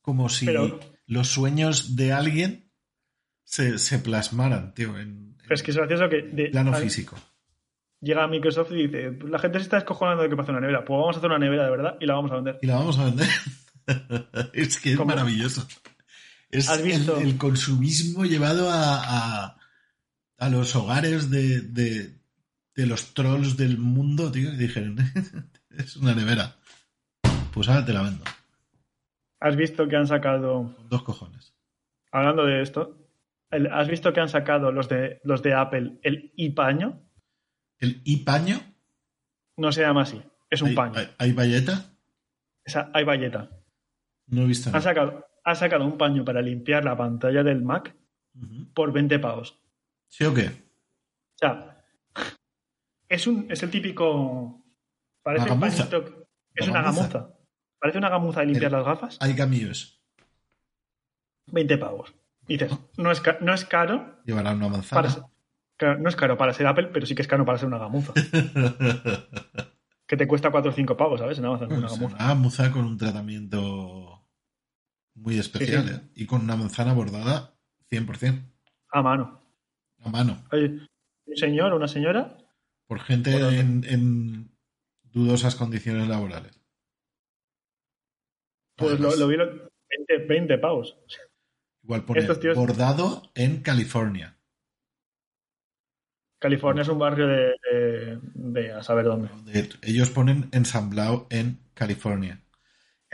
[0.03, 2.68] como si Pero- los sueños de alguien
[3.51, 7.17] se, se plasmaran, tío, en, Pero es que es gracioso que de- plano a- físico.
[8.01, 10.85] llega Microsoft y dice, "Pues la gente se está descojonando de que pasa una nevera,
[10.85, 12.59] pues vamos a hacer una nevera de verdad y la vamos a vender.
[12.63, 13.29] Y la vamos a vender.
[14.53, 15.09] es que es ¿Cómo?
[15.09, 15.67] maravilloso.
[16.51, 17.17] Es ¿Has visto?
[17.19, 19.57] el, el consumismo llevado a, a,
[20.39, 22.15] a los hogares de, de,
[22.75, 24.97] de los trolls del mundo, tío, que dijeron,
[25.71, 26.57] es una nevera.
[27.53, 28.25] Pues ahora te la vendo.
[29.41, 31.55] ¿Has visto que han sacado dos cojones.
[32.13, 32.97] hablando de esto,
[33.51, 37.03] el- ¿has visto que han sacado los de, los de Apple el iPaño?
[37.79, 38.61] El i-paño.
[39.57, 40.21] No se llama así,
[40.51, 40.95] es un ¿Hay, paño.
[41.19, 41.35] hay?
[42.65, 43.51] Esa, hay valleta.
[44.27, 44.81] No he visto nada.
[44.83, 47.95] sacado, han sacado un paño para limpiar la pantalla del Mac
[48.75, 49.59] por 20 pavos.
[50.09, 50.47] ¿Sí o qué?
[50.47, 51.85] O sea,
[53.09, 54.65] es, un, es el típico.
[55.23, 55.89] Parece Una un gamuza.
[55.91, 56.29] pañito.
[56.55, 57.09] Es Una una gamuza.
[57.19, 57.35] gamuza.
[57.79, 59.19] Parece una gamuza de limpiar El- las gafas.
[59.21, 60.03] Hay cambios.
[61.47, 62.15] 20 pavos.
[62.49, 65.03] Y dices, no es, no es caro Llevarán una manzana.
[65.03, 65.23] para ser,
[65.77, 67.79] claro, no es caro para ser Apple, pero sí que es caro para ser una
[67.79, 68.13] gamuza.
[70.07, 71.39] que te cuesta 4 o 5 pavos, ¿sabes?
[71.39, 72.17] Amazon, Bueno, una gamuza.
[72.17, 74.27] una gamuza con un tratamiento
[75.15, 75.95] muy especial, Sí, sí.
[75.95, 76.09] ¿eh?
[76.15, 77.55] Y con una manzana bordada
[77.91, 78.43] 100%.
[78.93, 79.41] A mano.
[80.01, 80.43] A mano.
[80.51, 80.65] Hay
[81.27, 82.39] un señor o una señora
[82.87, 84.57] Por gente en, en
[85.03, 86.59] dudosas condiciones laborales.
[88.77, 89.69] Pues lo, lo vi lo-
[90.09, 90.97] 20, 20 pavos.
[91.89, 94.37] Igual pone estos tíos- bordado en California.
[96.39, 99.31] California es un barrio de, de, a saber dónde.
[99.81, 102.43] ellos ponen ensamblado en California.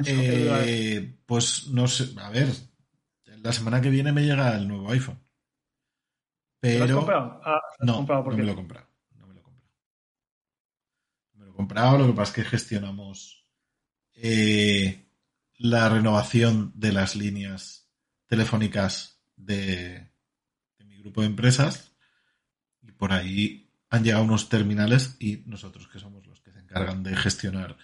[0.04, 2.48] Eh, pues no sé, a ver,
[3.44, 5.20] la semana que viene me llega el nuevo iPhone.
[6.58, 6.78] Pero...
[6.80, 7.40] ¿Lo has comprado?
[7.44, 8.88] Ah, no, comprado no me lo he comprado.
[9.12, 9.70] No me lo he comprado.
[11.34, 13.46] Me lo he comprado, lo que pasa es que gestionamos
[14.14, 15.06] eh,
[15.58, 17.83] la renovación de las líneas
[18.26, 20.10] telefónicas de,
[20.78, 21.92] de mi grupo de empresas
[22.82, 27.02] y por ahí han llegado unos terminales y nosotros que somos los que se encargan
[27.02, 27.76] de gestionar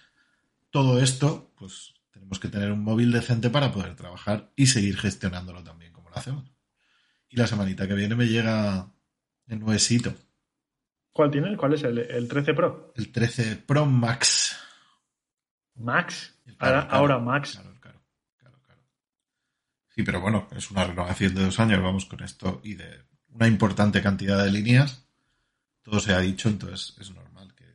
[0.69, 5.63] todo esto, pues tenemos que tener un móvil decente para poder trabajar y seguir gestionándolo
[5.63, 6.51] también como lo hacemos.
[7.29, 8.91] Y la semanita que viene me llega
[9.47, 10.13] el nuevecito.
[11.13, 11.55] ¿Cuál tiene?
[11.57, 11.83] ¿Cuál es?
[11.83, 12.93] ¿El, 13 Pro?
[12.95, 14.57] El 13 Pro Max.
[15.75, 16.37] ¿Max?
[16.59, 17.53] ahora, Max.
[17.53, 17.70] Claro,
[19.95, 23.47] Sí, pero bueno, es una renovación de dos años, vamos con esto, y de una
[23.47, 25.05] importante cantidad de líneas.
[25.81, 27.65] Todo se ha dicho, entonces es normal que,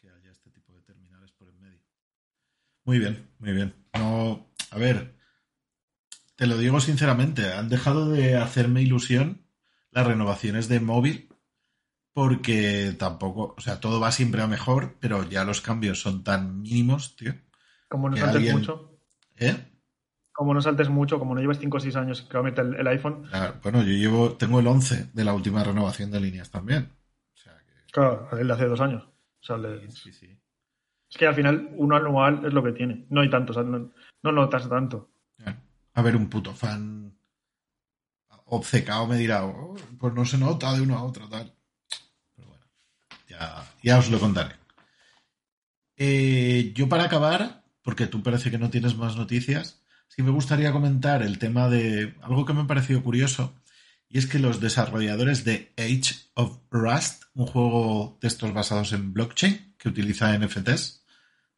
[0.00, 1.80] que haya este tipo de terminales por en medio.
[2.84, 3.74] Muy bien, muy bien.
[3.94, 5.14] No, a ver,
[6.36, 9.46] te lo digo sinceramente, han dejado de hacerme ilusión
[9.90, 11.30] las renovaciones de móvil
[12.12, 16.62] porque tampoco, o sea, todo va siempre a mejor, pero ya los cambios son tan
[16.62, 17.34] mínimos, tío.
[17.88, 18.98] Como no saltes mucho.
[19.36, 19.69] ¿Eh?
[20.40, 22.64] Como no saltes mucho, como no llevas 5 o 6 años que va a meter
[22.64, 23.28] el, iPhone.
[23.62, 26.88] bueno, yo llevo, tengo el 11 de la última renovación de líneas también.
[27.92, 29.06] Claro, el de hace dos años.
[29.42, 30.40] sí, sí.
[31.10, 33.04] Es que al final uno anual es lo que tiene.
[33.10, 35.10] No hay tanto, no, notas tanto.
[35.92, 37.14] A ver, un puto fan
[38.46, 41.52] obcecado me dirá, oh, pues no se nota de uno a otro, tal.
[42.34, 42.64] Pero bueno,
[43.82, 44.54] ya, os lo contaré.
[45.98, 49.80] Eh, yo para acabar, porque tú parece que no tienes más noticias,
[50.10, 53.54] sí me gustaría comentar el tema de algo que me ha parecido curioso,
[54.08, 59.12] y es que los desarrolladores de Age of Rust, un juego de estos basados en
[59.12, 61.06] blockchain que utiliza NFTs,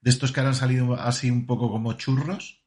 [0.03, 2.63] de estos que han salido así un poco como churros,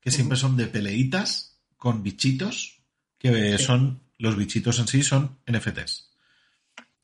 [0.00, 2.84] que siempre son de peleitas con bichitos,
[3.18, 6.12] que son, los bichitos en sí son NFTs.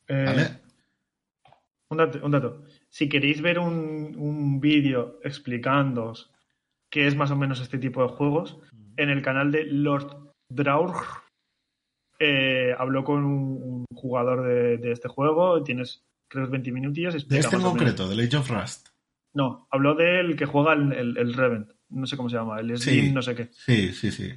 [0.09, 0.63] Eh, ¿Vale?
[1.89, 6.32] Un dato, Si queréis ver un, vídeo explicándoos
[6.93, 8.59] qué es más o menos este tipo de juegos,
[8.99, 10.95] en el canal de Lord Draur
[12.21, 17.27] eh, habló con un, jugador de, este juego, tienes creo 20 minutillos.
[17.27, 18.89] De este en concreto, del Age of Rust.
[19.33, 21.71] No, habló del que juega el, el, Revent.
[21.89, 23.51] No sé cómo se llama, el Slim, no sé qué.
[23.53, 24.31] Sí, sí, sí.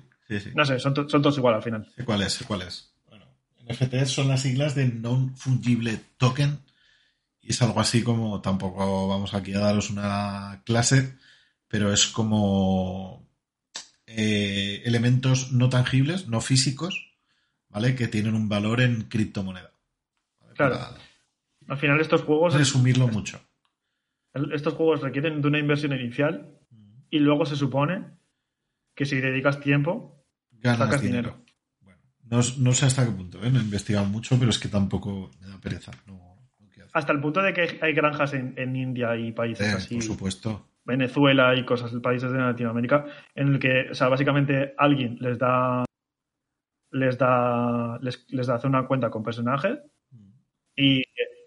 [0.56, 1.88] No sé, son, todos igual al final.
[2.06, 2.44] ¿Cuál es?
[2.48, 2.96] ¿Cuál es?
[3.10, 3.26] Bueno,
[3.70, 6.60] NFTs son las siglas de Non-Fungible Token.
[7.42, 11.16] Y es algo así como, tampoco vamos aquí a daros una clase,
[11.68, 13.30] pero es como
[14.08, 17.16] eh, elementos no tangibles, no físicos,
[17.70, 17.96] ¿vale?
[17.96, 19.72] Que tienen un valor en criptomoneda.
[20.56, 20.80] Claro.
[21.68, 22.54] al final estos juegos...
[22.54, 23.42] Resumirlo mucho
[24.54, 26.60] estos juegos requieren de una inversión inicial
[27.10, 28.06] y luego se supone
[28.94, 31.44] que si dedicas tiempo, Ganas dinero.
[31.82, 32.00] Bueno,
[32.58, 33.50] no, sé hasta qué punto, ¿eh?
[33.50, 35.92] no he investigado mucho, pero es que tampoco me da pereza.
[36.94, 39.96] hasta el punto de que hay granjas en, India y países eh, así.
[39.96, 40.68] Por supuesto.
[40.86, 45.84] Venezuela y cosas, países de Latinoamérica, en el que, o sea, básicamente alguien les da
[46.92, 49.80] les da les, les da hacer una cuenta con personajes
[50.76, 51.04] y,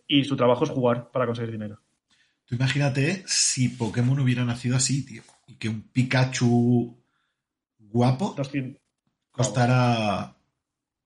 [0.06, 1.80] y su trabajo es jugar para conseguir dinero.
[2.44, 5.22] Tú imagínate si Pokémon hubiera nacido así, tío.
[5.46, 6.98] Y que un Pikachu
[7.78, 8.34] guapo
[9.30, 10.34] costara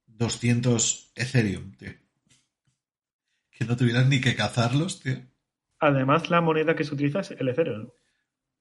[0.06, 1.92] 200 Ethereum, tío.
[3.50, 5.16] Que no tuvieras ni que cazarlos, tío.
[5.80, 7.88] Además, la moneda que se utiliza es el Ethereum.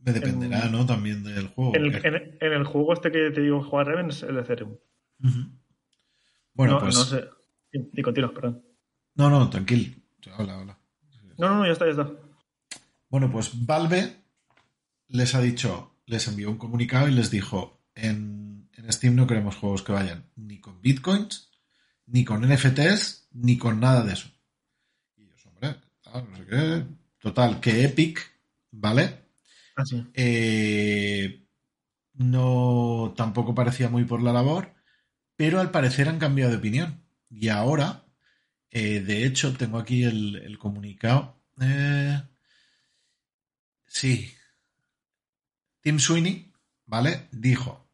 [0.04, 0.86] Me dependerá, ¿no?
[0.86, 1.76] También del juego.
[1.76, 4.78] En el, juego este que te digo jugar Reven es el Ethereum.
[6.54, 6.96] Bueno, pues.
[6.96, 7.26] No sé.
[7.72, 8.66] Y, continuo, perdón.
[9.16, 9.96] No, no, tranquilo.
[10.38, 10.78] Hola, hola.
[11.38, 12.12] No, no, no, ya está, ya está.
[13.10, 14.16] Bueno, pues Valve
[15.08, 19.84] les ha dicho, les envió un comunicado y les dijo, en, Steam no queremos juegos
[19.84, 21.52] que vayan ni con bitcoins,
[22.08, 24.30] ni con NFTs, ni con nada de eso.
[25.16, 25.76] Y ellos, hombre,
[26.06, 26.86] no sé qué.
[27.20, 28.20] Total, que Epic,
[28.72, 29.21] ¿vale?
[29.76, 31.46] Ah, eh,
[32.14, 34.74] no tampoco parecía muy por la labor,
[35.36, 37.04] pero al parecer han cambiado de opinión.
[37.30, 38.06] Y ahora,
[38.70, 41.42] eh, de hecho, tengo aquí el, comunicado.
[41.62, 42.22] Eh,
[43.92, 44.34] Sí.
[45.82, 46.54] Tim Sweeney,
[46.86, 47.28] ¿vale?
[47.32, 47.90] Dijo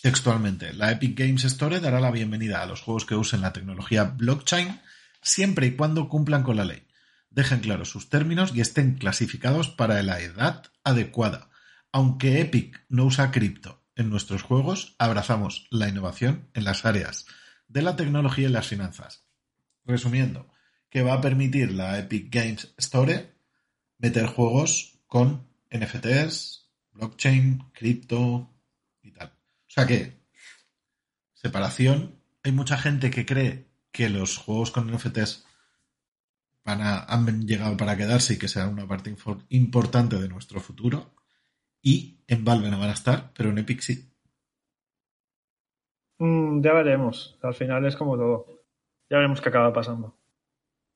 [0.00, 4.04] textualmente, la Epic Games Store dará la bienvenida a los juegos que usen la tecnología
[4.04, 4.80] blockchain
[5.20, 6.82] siempre y cuando cumplan con la ley.
[7.30, 11.48] Dejen claros sus términos y estén clasificados para la edad adecuada.
[11.92, 17.26] Aunque Epic no usa cripto en nuestros juegos, abrazamos la innovación en las áreas
[17.68, 19.24] de la tecnología y las finanzas.
[19.84, 20.48] Resumiendo,
[20.90, 23.32] que va a permitir la Epic Games Store
[23.98, 28.50] meter juegos con NFTs, blockchain, cripto
[29.02, 29.28] y tal.
[29.28, 30.20] O sea que,
[31.34, 35.44] separación, hay mucha gente que cree que los juegos con NFTs
[36.64, 39.14] van a, han llegado para quedarse y que será una parte
[39.48, 41.14] importante de nuestro futuro.
[41.82, 44.12] Y en Valve no van a estar, pero en Epic sí.
[46.18, 47.38] Mm, ya veremos.
[47.42, 48.46] Al final es como todo.
[49.08, 50.16] Ya veremos qué acaba pasando.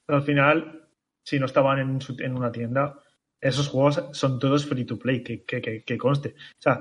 [0.06, 0.88] Pero al final,
[1.22, 3.00] si no estaban en, en una tienda,
[3.40, 6.34] esos juegos son todos free to play, que, que, que, conste.
[6.58, 6.80] O sea,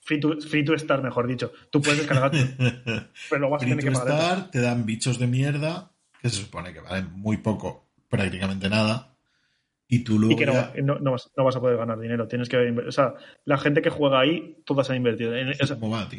[0.00, 1.52] free to, free to estar, mejor dicho.
[1.70, 2.30] Tú puedes descargar,
[3.30, 4.50] pero luego vas a tener que pagar.
[4.50, 9.16] Te dan bichos de mierda, que se supone que valen muy poco, prácticamente nada.
[9.88, 10.34] Y tú luego.
[10.34, 10.46] Y que
[10.82, 12.26] no, no, vas, no, vas, a poder ganar dinero.
[12.26, 12.56] Tienes que.
[12.56, 15.36] O sea, la gente que juega ahí, todas han invertido.
[15.36, 15.52] En,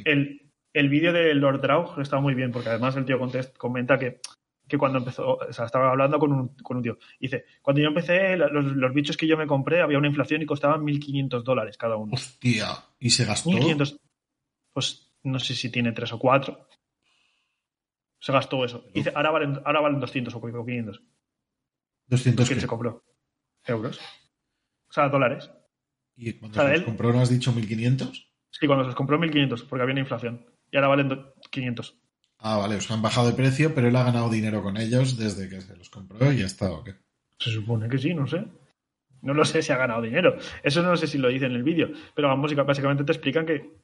[0.05, 3.19] el, el vídeo de Lord Draug está muy bien, porque además el tío
[3.57, 4.21] comenta que,
[4.67, 6.97] que cuando empezó, o sea, estaba hablando con un, con un tío.
[7.19, 10.45] Dice, cuando yo empecé, los, los, bichos que yo me compré había una inflación y
[10.45, 12.13] costaban 1.500 dólares cada uno.
[12.13, 12.67] Hostia,
[12.99, 13.49] ¿y se gastó?
[13.49, 13.99] 1.500,
[14.73, 16.67] pues no sé si tiene tres o cuatro.
[18.19, 18.85] Se gastó eso.
[18.93, 21.01] Dice, ahora valen, ahora valen 200 o 500.
[22.09, 23.03] ¿200 ¿Quién se compró?
[23.65, 23.99] Euros.
[24.89, 25.51] O sea, dólares.
[26.15, 28.27] ¿Y cuando se compró no has dicho 1.500?
[28.49, 31.99] Sí, cuando se compró 1.500, porque había una inflación y ahora valen 500.
[32.39, 35.49] Ah, vale, os han bajado de precio, pero él ha ganado dinero con ellos desde
[35.49, 36.95] que se los compró y ya está, ¿o qué?
[37.39, 38.45] Se supone que sí, no sé.
[39.21, 40.37] No lo sé si ha ganado dinero.
[40.63, 41.89] Eso no sé si lo dice en el vídeo.
[42.15, 43.77] Pero vamos, básicamente te explican que,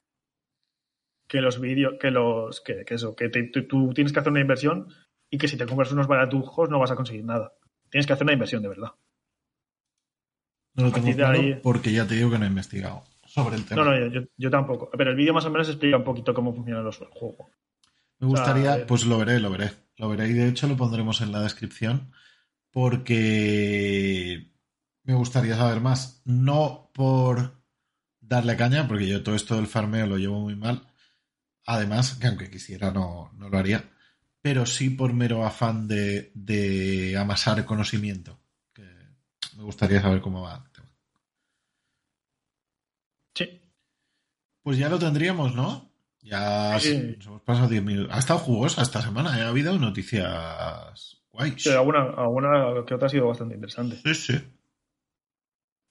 [1.28, 4.88] que los vídeos, que los, que, eso, que tú tienes que hacer una inversión
[5.30, 7.52] y que si te compras unos baratujos no vas a conseguir nada.
[7.94, 8.90] Tienes que hacer una inversión de verdad.
[10.74, 13.84] No lo tengo claro porque ya te digo que no he investigado sobre el tema.
[13.84, 14.90] No, no, yo, yo tampoco.
[14.90, 17.52] Pero el vídeo más o menos explica un poquito cómo funciona los juegos.
[18.18, 19.70] Me gustaría, pues lo veré, lo veré.
[19.96, 22.10] Lo veré y de hecho lo pondremos en la descripción
[22.72, 24.50] porque
[25.04, 26.20] me gustaría saber más.
[26.24, 27.62] No por
[28.18, 30.88] darle caña, porque yo todo esto del farmeo lo llevo muy mal.
[31.64, 33.88] Además, que aunque quisiera no, no lo haría.
[34.44, 38.38] Pero sí por mero afán de, de amasar conocimiento.
[38.74, 38.82] Que
[39.56, 40.62] me gustaría saber cómo va
[43.34, 43.58] Sí.
[44.62, 45.90] Pues ya lo tendríamos, ¿no?
[46.20, 48.14] Ya nos hemos pasado 10 minutos.
[48.14, 49.44] Ha estado jugosa esta semana, ¿eh?
[49.44, 51.62] ha habido noticias guays.
[51.62, 53.96] Sí, alguna, alguna que otra ha sido bastante interesante.
[54.04, 54.44] Sí, sí.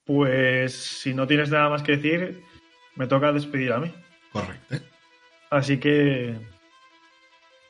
[0.04, 2.40] Pues si no tienes nada más que decir,
[2.94, 3.92] me toca despedir a mí.
[4.30, 4.76] Correcto.
[5.50, 6.53] Así que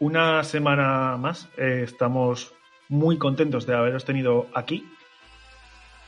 [0.04, 2.52] una semana más eh, estamos
[2.90, 4.86] muy contentos de haberos tenido aquí.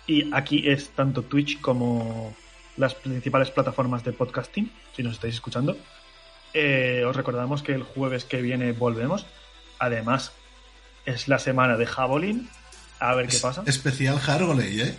[0.07, 2.37] Y aquí es tanto Twitch como
[2.77, 5.79] las principales plataformas de podcasting, si nos estáis escuchando.
[6.53, 9.25] Eh, os recordamos que el jueves que viene volvemos.
[9.79, 10.33] Además,
[11.07, 12.51] es la semana de Javelin.
[13.01, 13.63] A ver qué pasa.
[13.67, 14.99] Especial Hargoley, ¿eh?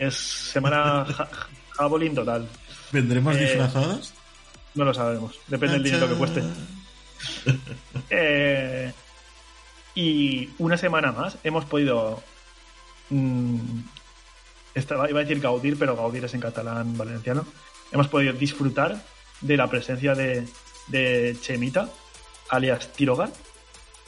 [0.00, 1.06] Es semana
[1.70, 2.48] Javelin total.
[2.90, 4.12] ¿Vendremos eh, disfrazados?
[4.74, 5.38] No lo sabemos.
[5.46, 6.42] Depende del dinero que cueste.
[8.10, 8.92] Eh,
[9.94, 12.22] y una semana más hemos podido.
[13.10, 13.80] Mm,
[14.74, 17.44] estaba, iba a decir gaudir, pero gaudir es en catalán valenciano.
[17.92, 19.02] Hemos podido disfrutar
[19.40, 20.46] de la presencia de,
[20.88, 21.90] de Chemita,
[22.48, 23.32] alias Tirogan,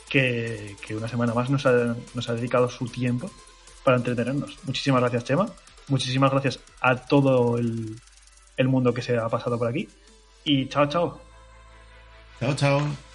[0.09, 3.31] que, una semana más nos ha, nos ha dedicado su tiempo
[3.83, 4.57] para entretenernos.
[4.63, 5.47] Muchísimas gracias, Chema.
[5.87, 7.97] Muchísimas gracias a todo el,
[8.57, 9.87] el mundo que se ha pasado por aquí.
[10.43, 11.30] Y chao, chao.
[12.41, 13.10] Chao, chao.